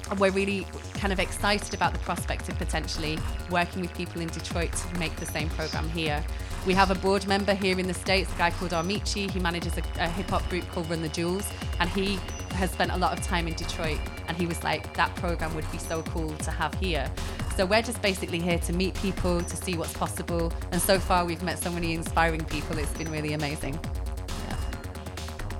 [0.09, 3.17] And we're really kind of excited about the prospect of potentially
[3.49, 6.23] working with people in Detroit to make the same program here.
[6.65, 9.29] We have a board member here in the States, a guy called Amaechi.
[9.29, 11.47] He manages a, a hip hop group called Run the Jewels,
[11.79, 12.19] and he
[12.53, 13.97] has spent a lot of time in Detroit.
[14.27, 17.09] And he was like, that program would be so cool to have here.
[17.57, 20.53] So we're just basically here to meet people, to see what's possible.
[20.71, 22.77] And so far, we've met so many inspiring people.
[22.77, 23.79] It's been really amazing.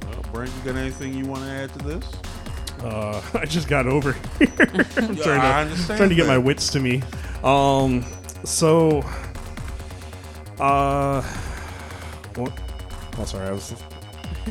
[0.08, 2.12] Uh, Brent, you got anything you want to add to this?
[2.84, 4.50] Uh, I just got over here.
[4.98, 7.02] I'm Yeah, trying to, I understand trying to get my wits to me.
[7.44, 8.06] Um,
[8.46, 9.02] so,
[10.62, 11.22] uh,
[12.36, 12.54] what?
[13.18, 13.76] Oh, sorry, I was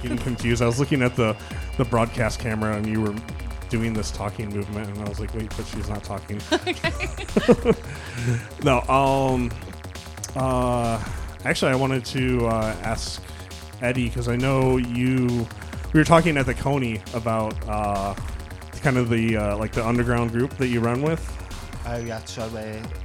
[0.02, 0.62] getting confused.
[0.62, 1.36] I was looking at the
[1.78, 3.14] the broadcast camera, and you were
[3.68, 6.40] doing this talking movement, and I was like, wait, but she's not talking.
[8.64, 9.50] no, um,
[10.36, 11.02] uh,
[11.44, 13.22] actually, I wanted to uh, ask
[13.80, 15.46] Eddie because I know you.
[15.92, 18.14] We were talking at the Coney about uh,
[18.80, 21.36] kind of the uh, like the underground group that you run with.
[21.86, 22.99] Oh yeah, so uh, it's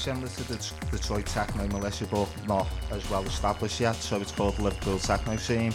[0.00, 3.94] similar to the Detroit Techno Militia, but not as well established yet.
[3.96, 5.74] So it's called Liverpool Techno Scene,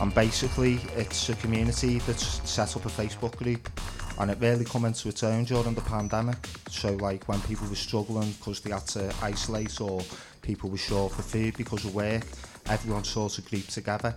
[0.00, 3.70] and basically it's a community that's set up a Facebook group,
[4.18, 6.38] and it really come into its own during the pandemic.
[6.70, 10.02] So like when people were struggling because they had to isolate or
[10.42, 12.24] people were short for food because of work,
[12.66, 14.12] everyone sort of grouped together,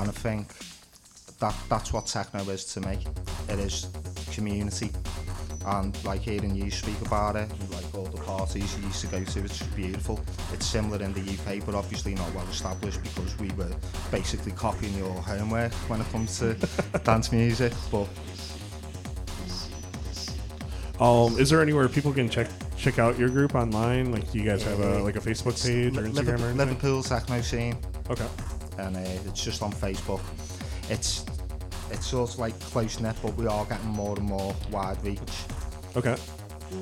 [0.00, 0.48] and I think
[1.38, 2.98] that that's what techno is to me.
[3.48, 3.86] It is
[4.32, 4.90] community.
[5.66, 9.22] And like hearing you speak about it, like all the parties you used to go
[9.22, 10.18] to, it's beautiful.
[10.52, 13.70] It's similar in the UK, but obviously not well established because we were
[14.10, 16.54] basically copying your homework when it comes to
[17.04, 17.72] dance music.
[17.90, 18.08] But
[21.00, 24.12] Um, is there anywhere people can check check out your group online?
[24.12, 26.56] Like, do you guys have a like a Facebook page or Instagram Liverpool, or anything?
[26.56, 27.76] Liverpool Techno Scene.
[28.10, 28.28] Okay.
[28.78, 30.20] And uh, it's just on Facebook.
[30.90, 31.24] It's
[31.90, 35.20] it's sort of like close knit, but we are getting more and more wide reach.
[35.96, 36.16] Okay.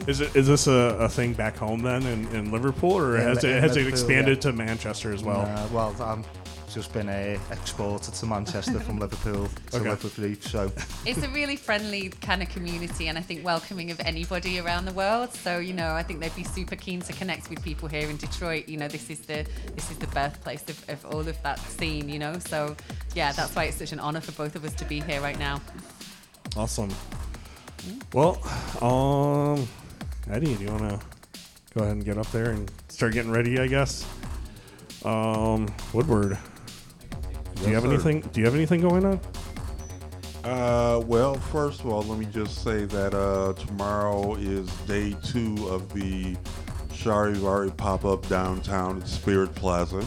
[0.07, 3.23] Is it is this a, a thing back home then in, in Liverpool, or In
[3.23, 4.51] has Li- it in has it Liverpool, expanded yeah.
[4.51, 5.43] to Manchester as well?
[5.47, 6.25] Nah, well, I'm
[6.79, 9.91] just been uh, exported to Manchester from Liverpool to Okay.
[9.91, 10.71] Liverpool, so
[11.05, 14.93] It's a really friendly kind of community and I think welcoming of anybody around the
[14.93, 15.35] world.
[15.35, 18.17] So, you know, I think they'd be super keen to connect with people here in
[18.17, 18.69] Detroit.
[18.69, 22.09] You know, this is the this is the birthplace of, of all of that scene,
[22.09, 22.39] you know.
[22.39, 22.77] So
[23.13, 25.39] yeah, that's why it's such an honor for both of us to be here right
[25.39, 25.61] now.
[26.57, 26.95] Awesome.
[28.13, 28.39] Well,
[28.81, 29.67] um,
[30.31, 31.07] Eddie, do you want to
[31.75, 33.59] go ahead and get up there and start getting ready?
[33.59, 34.07] I guess.
[35.05, 36.39] Um, Woodward,
[37.61, 37.89] do you Yes, have sir.
[38.11, 38.21] anything?
[38.33, 39.21] Do you have anything going on?
[40.45, 45.69] Uh, well, first of all, let me just say that uh, tomorrow is day two
[45.69, 46.37] of the
[46.91, 50.05] Charivari pop up downtown at Spirit Plaza.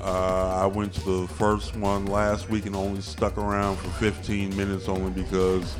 [0.00, 4.56] Uh, I went to the first one last week and only stuck around for 15
[4.56, 5.74] minutes only because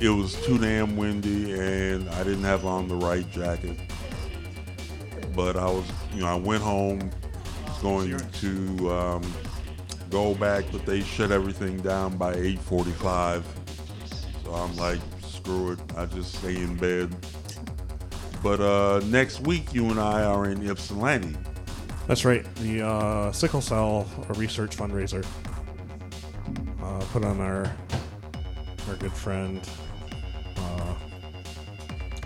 [0.00, 3.76] it was too damn windy and I didn't have on the right jacket.
[5.36, 7.10] But I was, you know, I went home,
[7.82, 9.32] going to um,
[10.10, 13.42] go back, but they shut everything down by 8:45.
[14.44, 17.14] So I'm like, screw it, I just stay in bed.
[18.42, 21.36] But uh, next week, you and I are in Ypsilanti.
[22.06, 22.44] That's right.
[22.56, 25.24] The uh, sickle cell research fundraiser
[26.82, 27.72] uh, put on our
[28.88, 29.60] our good friend.
[30.56, 30.94] Uh,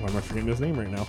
[0.01, 1.07] why am I forgetting his name right now?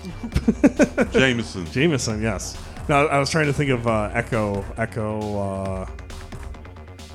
[1.11, 1.65] Jameson.
[1.71, 2.21] Jameson.
[2.21, 2.57] Yes.
[2.89, 4.63] No, I was trying to think of uh, Echo.
[4.77, 5.39] Echo.
[5.39, 5.89] Uh,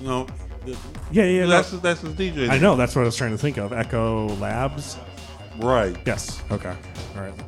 [0.01, 0.26] No.
[1.10, 1.47] yeah, yeah.
[1.47, 1.78] That's no.
[1.78, 2.51] that's his DJ.
[2.51, 2.76] I know.
[2.76, 3.73] That's what I was trying to think of.
[3.73, 4.99] Echo Labs.
[5.59, 5.97] Right.
[6.07, 6.42] Yes.
[6.51, 6.75] Okay.
[7.17, 7.41] All right.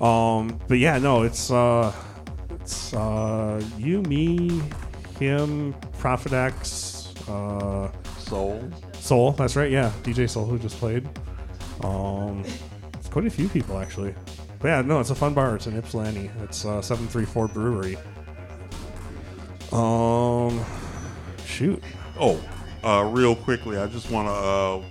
[0.00, 0.58] Um.
[0.66, 1.22] But yeah, no.
[1.22, 1.92] It's uh,
[2.60, 4.62] it's uh, you, me,
[5.18, 8.70] him, Prophet X, uh, Soul.
[8.98, 9.32] Soul.
[9.32, 9.70] That's right.
[9.70, 11.06] Yeah, DJ Soul who just played.
[11.82, 12.42] Um,
[12.94, 14.14] it's quite a few people actually.
[14.64, 15.56] But yeah, no, it's a fun bar.
[15.56, 16.30] It's in Ypsilanti.
[16.40, 17.98] It's uh, seven three four Brewery.
[19.72, 20.64] Um,
[21.44, 21.84] shoot.
[22.18, 22.40] Oh,
[22.82, 24.82] uh, real quickly, I just want to uh,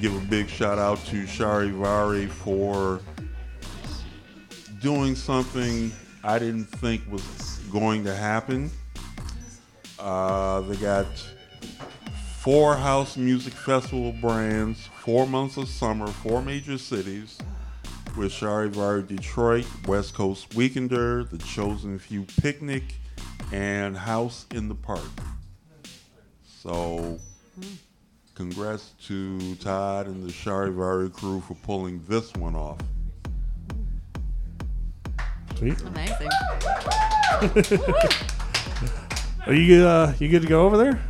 [0.00, 3.02] give a big shout out to Charivari for
[4.80, 5.92] doing something
[6.24, 8.70] I didn't think was going to happen.
[9.98, 11.08] Uh, they got
[12.38, 17.38] four house music festival brands, four months of summer, four major cities
[18.16, 22.82] with Charivari Detroit, West Coast Weekender, The Chosen Few Picnic,
[23.52, 25.00] and House in the Park.
[26.62, 27.18] So,
[28.34, 32.78] congrats to Todd and the Charivari crew for pulling this one off.
[35.56, 35.80] Sweet.
[35.82, 36.28] Amazing.
[39.46, 41.02] Are you uh, you good to go over there?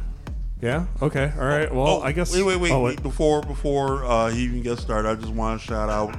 [0.60, 0.86] Yeah.
[1.02, 1.32] Okay.
[1.38, 1.72] All right.
[1.72, 2.34] Well, I guess.
[2.34, 2.72] Wait, wait, wait.
[2.72, 3.02] Oh, wait.
[3.02, 6.16] Before before uh, he even gets started, I just want to shout out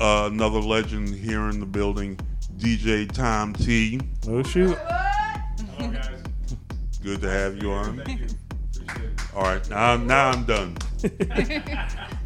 [0.00, 2.18] uh, another legend here in the building,
[2.56, 4.00] DJ Tom T.
[4.28, 4.76] Oh shoot.
[7.02, 8.02] Good to have you on.
[9.34, 10.76] All right, now, now I'm done.
[11.04, 11.10] All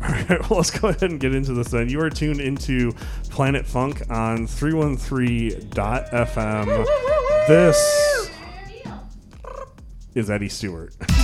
[0.08, 1.88] right, well, let's go ahead and get into this then.
[1.88, 2.92] You are tuned into
[3.28, 6.86] Planet Funk on 313.fm.
[7.48, 8.30] This
[10.14, 10.94] is Eddie Stewart.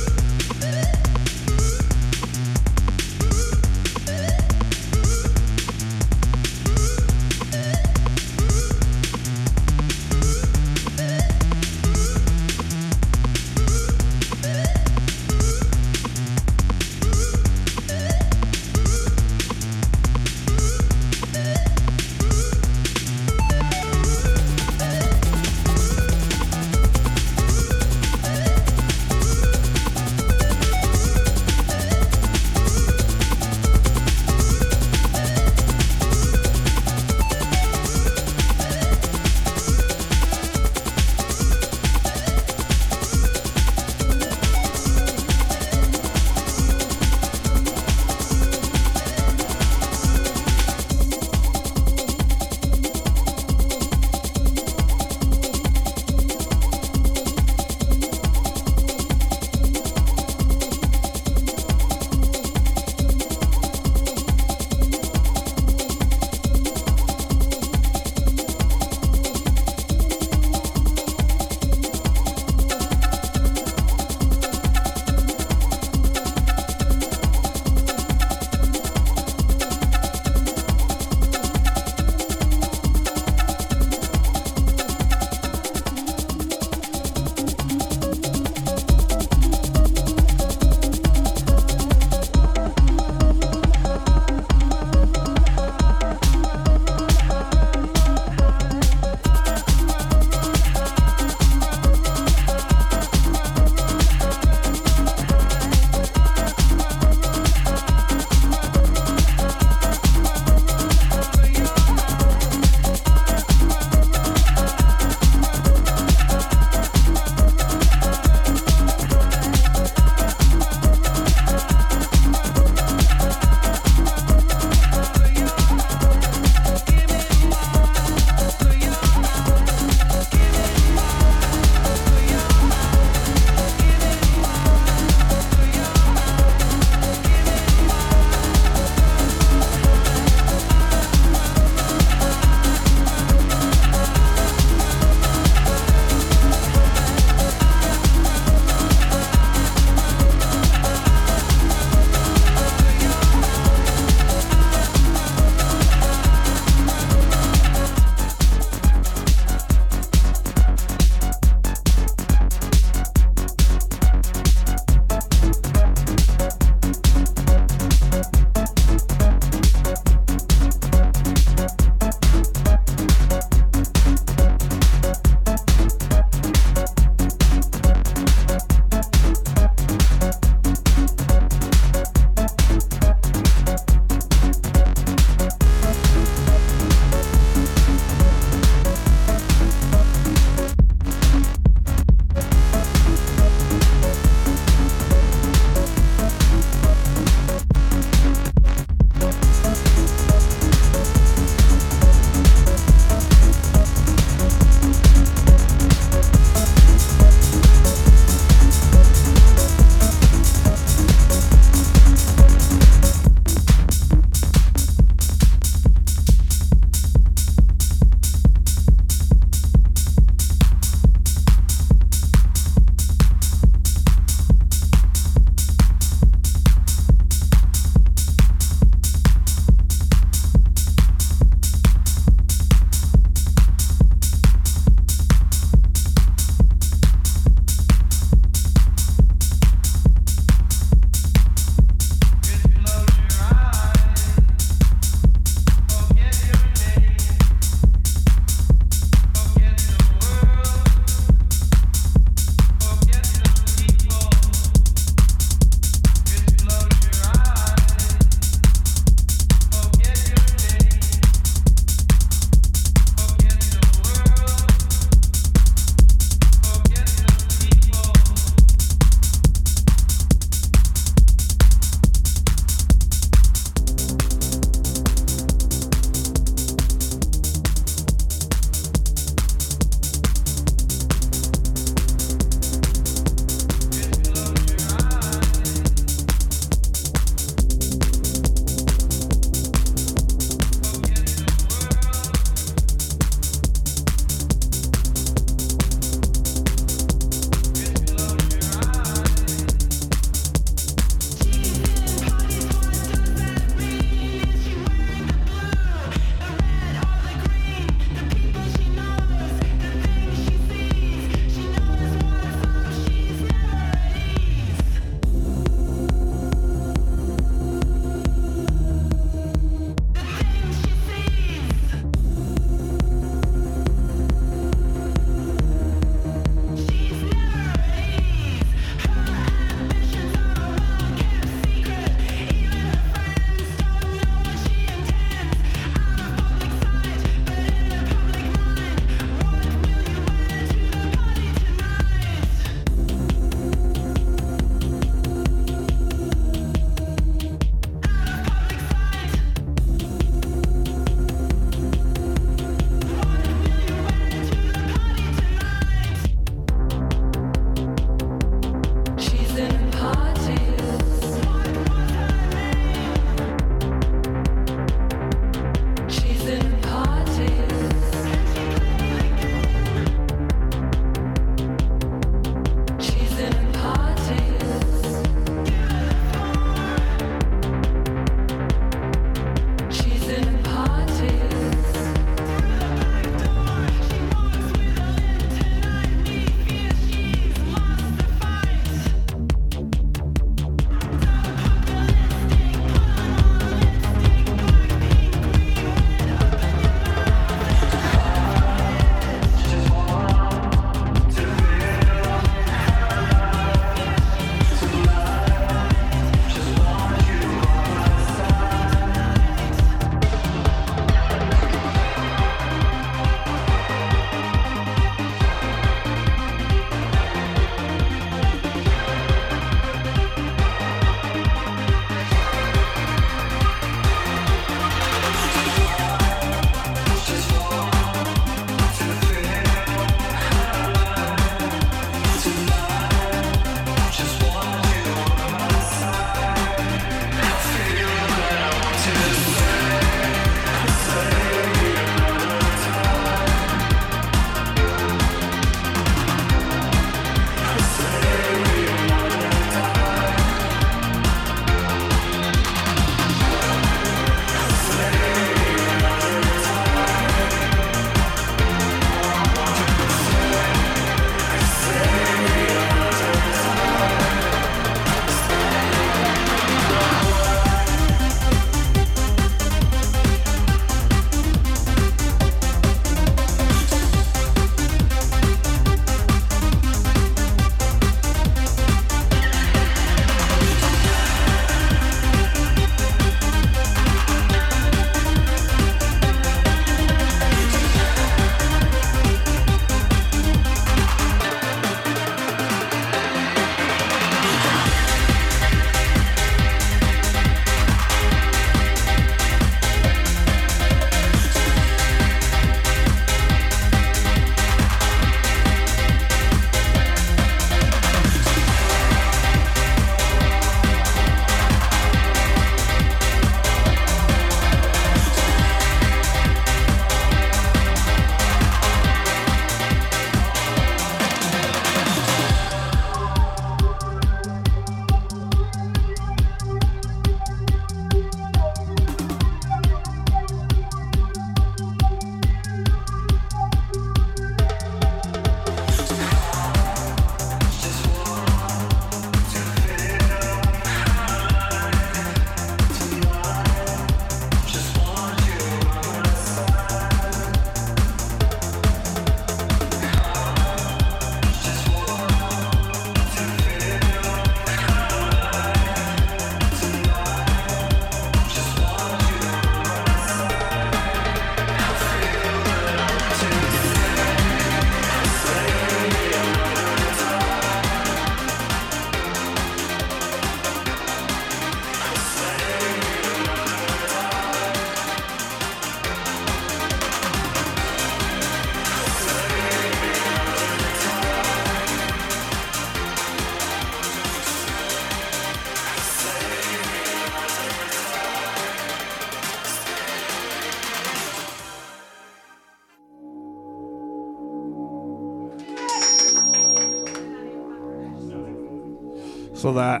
[599.66, 600.00] So that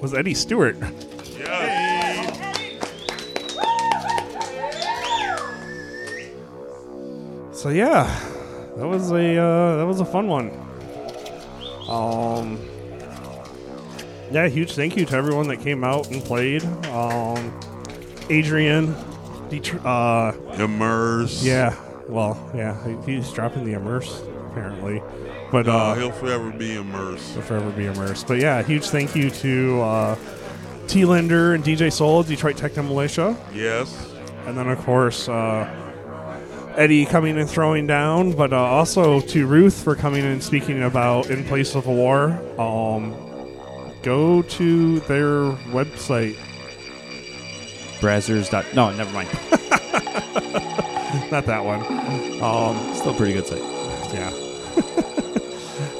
[0.00, 0.74] was Eddie Stewart.
[1.38, 2.32] Yeah.
[7.52, 8.04] So yeah,
[8.78, 10.50] that was a uh, that was a fun one.
[11.86, 12.58] Um,
[14.30, 16.64] yeah, huge thank you to everyone that came out and played.
[16.86, 17.52] Um,
[18.30, 18.94] Adrian,
[19.50, 21.44] Detr- uh, Immerse.
[21.44, 21.76] Yeah,
[22.08, 25.02] well, yeah, he- he's dropping the immerse apparently,
[25.50, 27.32] but No, uh, he'll forever be immersed.
[27.32, 28.26] He'll forever be immersed.
[28.28, 30.16] But yeah, huge thank you to uh,
[30.86, 33.36] T Linder and DJ Soul, Detroit Techno Militia.
[33.52, 34.12] Yes.
[34.46, 35.68] And then, of course, uh,
[36.76, 41.28] Eddie coming and throwing down, but uh, also to Ruth for coming and speaking about
[41.28, 42.30] In Place of a War.
[42.58, 43.14] Um,
[44.02, 46.36] go to their website.
[48.00, 48.48] Brazzers.
[48.48, 49.28] Dot, no, never mind.
[51.32, 51.80] Not that one.
[52.40, 53.58] Um, Still a pretty good site.
[54.14, 54.30] Yeah.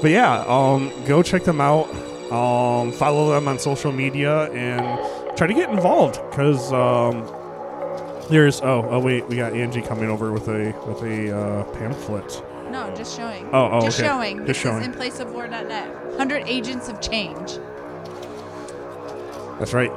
[0.01, 1.89] But yeah, um, go check them out.
[2.33, 7.27] Um, follow them on social media and try to get involved because um,
[8.29, 12.43] there's oh oh wait we got Angie coming over with a with a uh, pamphlet.
[12.71, 13.49] No, just showing.
[13.53, 14.09] Oh, oh, just okay.
[14.09, 14.37] showing.
[14.39, 14.81] Just this showing.
[14.83, 16.05] is in place of war.net.
[16.09, 17.59] 100 agents of change.
[19.59, 19.91] That's right.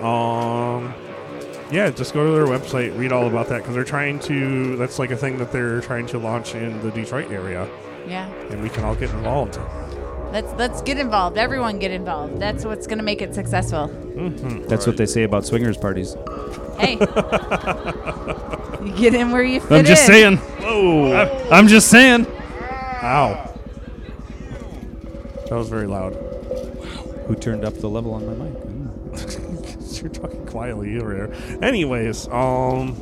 [0.00, 0.94] Um,
[1.72, 4.76] yeah, just go to their website, read all about that because they're trying to.
[4.76, 7.68] That's like a thing that they're trying to launch in the Detroit area.
[8.06, 8.28] Yeah.
[8.50, 9.58] and we can all get involved.
[10.32, 11.38] Let's let's get involved.
[11.38, 12.40] Everyone get involved.
[12.40, 13.88] That's what's going to make it successful.
[13.88, 14.64] Mm-hmm.
[14.64, 16.16] That's what they say about swingers parties.
[16.78, 16.94] Hey.
[18.84, 20.06] you get in where you fit I'm just in.
[20.08, 20.36] saying.
[20.38, 21.48] Whoa.
[21.52, 22.26] I'm just saying.
[23.02, 23.52] Ow.
[25.48, 26.14] That was very loud.
[27.28, 28.54] Who turned up the level on my mic?
[30.02, 31.62] You're talking quietly over there.
[31.62, 32.96] Anyways, um,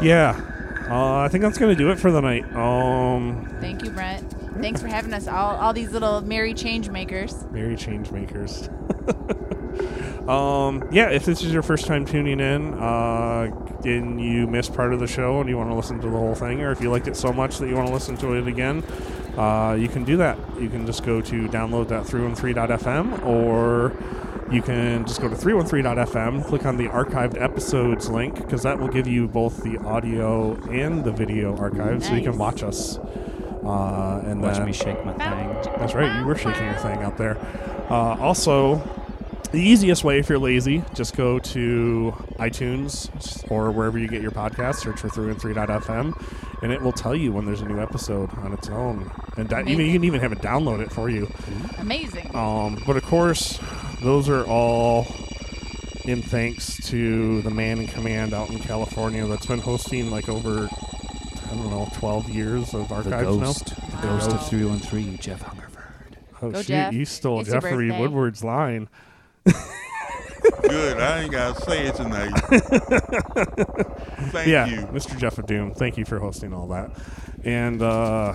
[0.00, 0.40] yeah,
[0.88, 2.44] uh, I think that's gonna do it for the night.
[2.54, 4.30] Um, Thank you, Brent.
[4.60, 7.44] Thanks for having us all all these little merry change makers.
[7.50, 8.68] Merry change makers.
[10.28, 13.50] um, yeah, if this is your first time tuning in, uh,
[13.84, 16.34] and you missed part of the show and you want to listen to the whole
[16.34, 18.46] thing, or if you liked it so much that you want to listen to it
[18.46, 18.82] again,
[19.36, 20.38] uh, you can do that.
[20.60, 23.92] You can just go to download.313.fm or
[24.52, 28.88] you can just go to 313.fm, click on the archived episodes link, because that will
[28.88, 32.98] give you both the audio and the video archive, so you can watch us.
[32.98, 35.72] Uh, and Watch then- me shake my thing.
[35.78, 37.38] That's right, you were shaking your thing out there.
[37.90, 38.76] Uh, also,
[39.52, 43.08] the easiest way if you're lazy, just go to iTunes
[43.50, 46.12] or wherever you get your podcast, search for 313.fm,
[46.62, 49.10] and it will tell you when there's a new episode on its own.
[49.36, 51.28] And di- even, you can even have it download it for you.
[51.78, 52.34] Amazing.
[52.34, 53.58] Um, but of course,
[54.04, 55.06] those are all
[56.04, 60.68] in thanks to the man in command out in California that's been hosting like over,
[60.70, 63.78] I don't know, 12 years of The archives ghost.
[63.78, 64.00] now.
[64.00, 65.82] The ghost of 313, Jeff Hungerford.
[66.42, 66.92] Oh, Go, shoot, Jeff.
[66.92, 67.90] you stole It's Jeffrey.
[67.90, 68.88] Woodward's line.
[70.62, 70.98] Good.
[71.00, 72.32] I ain't gotta say it tonight.
[74.30, 74.76] Thank yeah, you.
[74.88, 75.18] Mr.
[75.18, 75.72] Jeff of Doom.
[75.72, 76.90] Thank you for hosting all that.
[77.44, 78.32] And uh,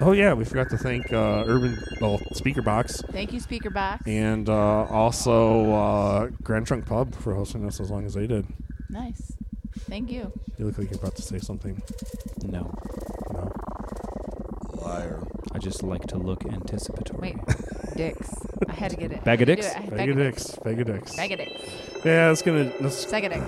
[0.00, 4.06] oh yeah, we forgot to thank uh, Urban well Speaker Box Thank you, Speaker Box.
[4.06, 8.46] and uh, also uh, Grand Trunk Pub for hosting us as long as they did.
[8.90, 9.32] Nice.
[9.88, 10.32] Thank you.
[10.58, 11.80] You look like you're about to say something.
[12.44, 12.72] No.
[13.32, 13.52] No.
[14.82, 15.22] Liar.
[15.52, 17.36] I just like to look anticipatory.
[17.46, 17.56] Wait,
[17.96, 18.34] dicks.
[18.68, 19.24] I had to get it.
[19.24, 19.74] Bag of I had to dicks?
[19.74, 19.92] do it.
[19.92, 20.56] I- Bag of dicks.
[20.58, 21.16] Bag of dicks.
[21.16, 22.04] Bag of dicks.
[22.04, 22.72] Yeah, it's gonna.
[22.80, 23.42] That's, Second deck.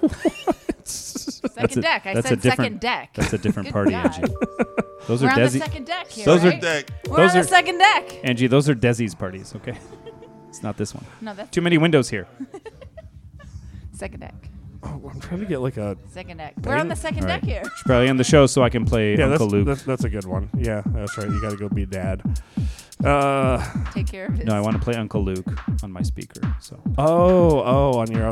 [0.00, 2.06] That's Second a- deck.
[2.06, 3.10] I that's a said different- second deck.
[3.14, 4.06] That's a different Good party, God.
[4.06, 4.34] Angie.
[5.06, 5.58] Those We're are on the Desi.
[5.58, 6.54] second deck here, those right?
[6.54, 6.90] are Deck.
[7.08, 8.12] We're those on are the second deck.
[8.24, 8.46] Angie.
[8.48, 9.54] Those are Desi's parties.
[9.56, 9.76] Okay,
[10.48, 11.04] it's not this one.
[11.20, 12.26] No, that's- Too many windows here.
[13.92, 14.34] Second deck.
[14.82, 15.96] Oh, I'm trying to get like a.
[16.08, 16.54] Second deck.
[16.62, 17.62] We're on the second All deck here.
[17.62, 19.66] Should probably end the show so I can play Yeah, Uncle that's, Luke.
[19.66, 20.50] that's that's a good one.
[20.56, 21.28] Yeah, that's right.
[21.28, 22.22] You got to go be dad.
[23.04, 24.44] Uh, Take care of his.
[24.46, 25.46] no, I want to play Uncle Luke
[25.82, 26.40] on my speaker.
[26.60, 28.24] So oh, oh, on your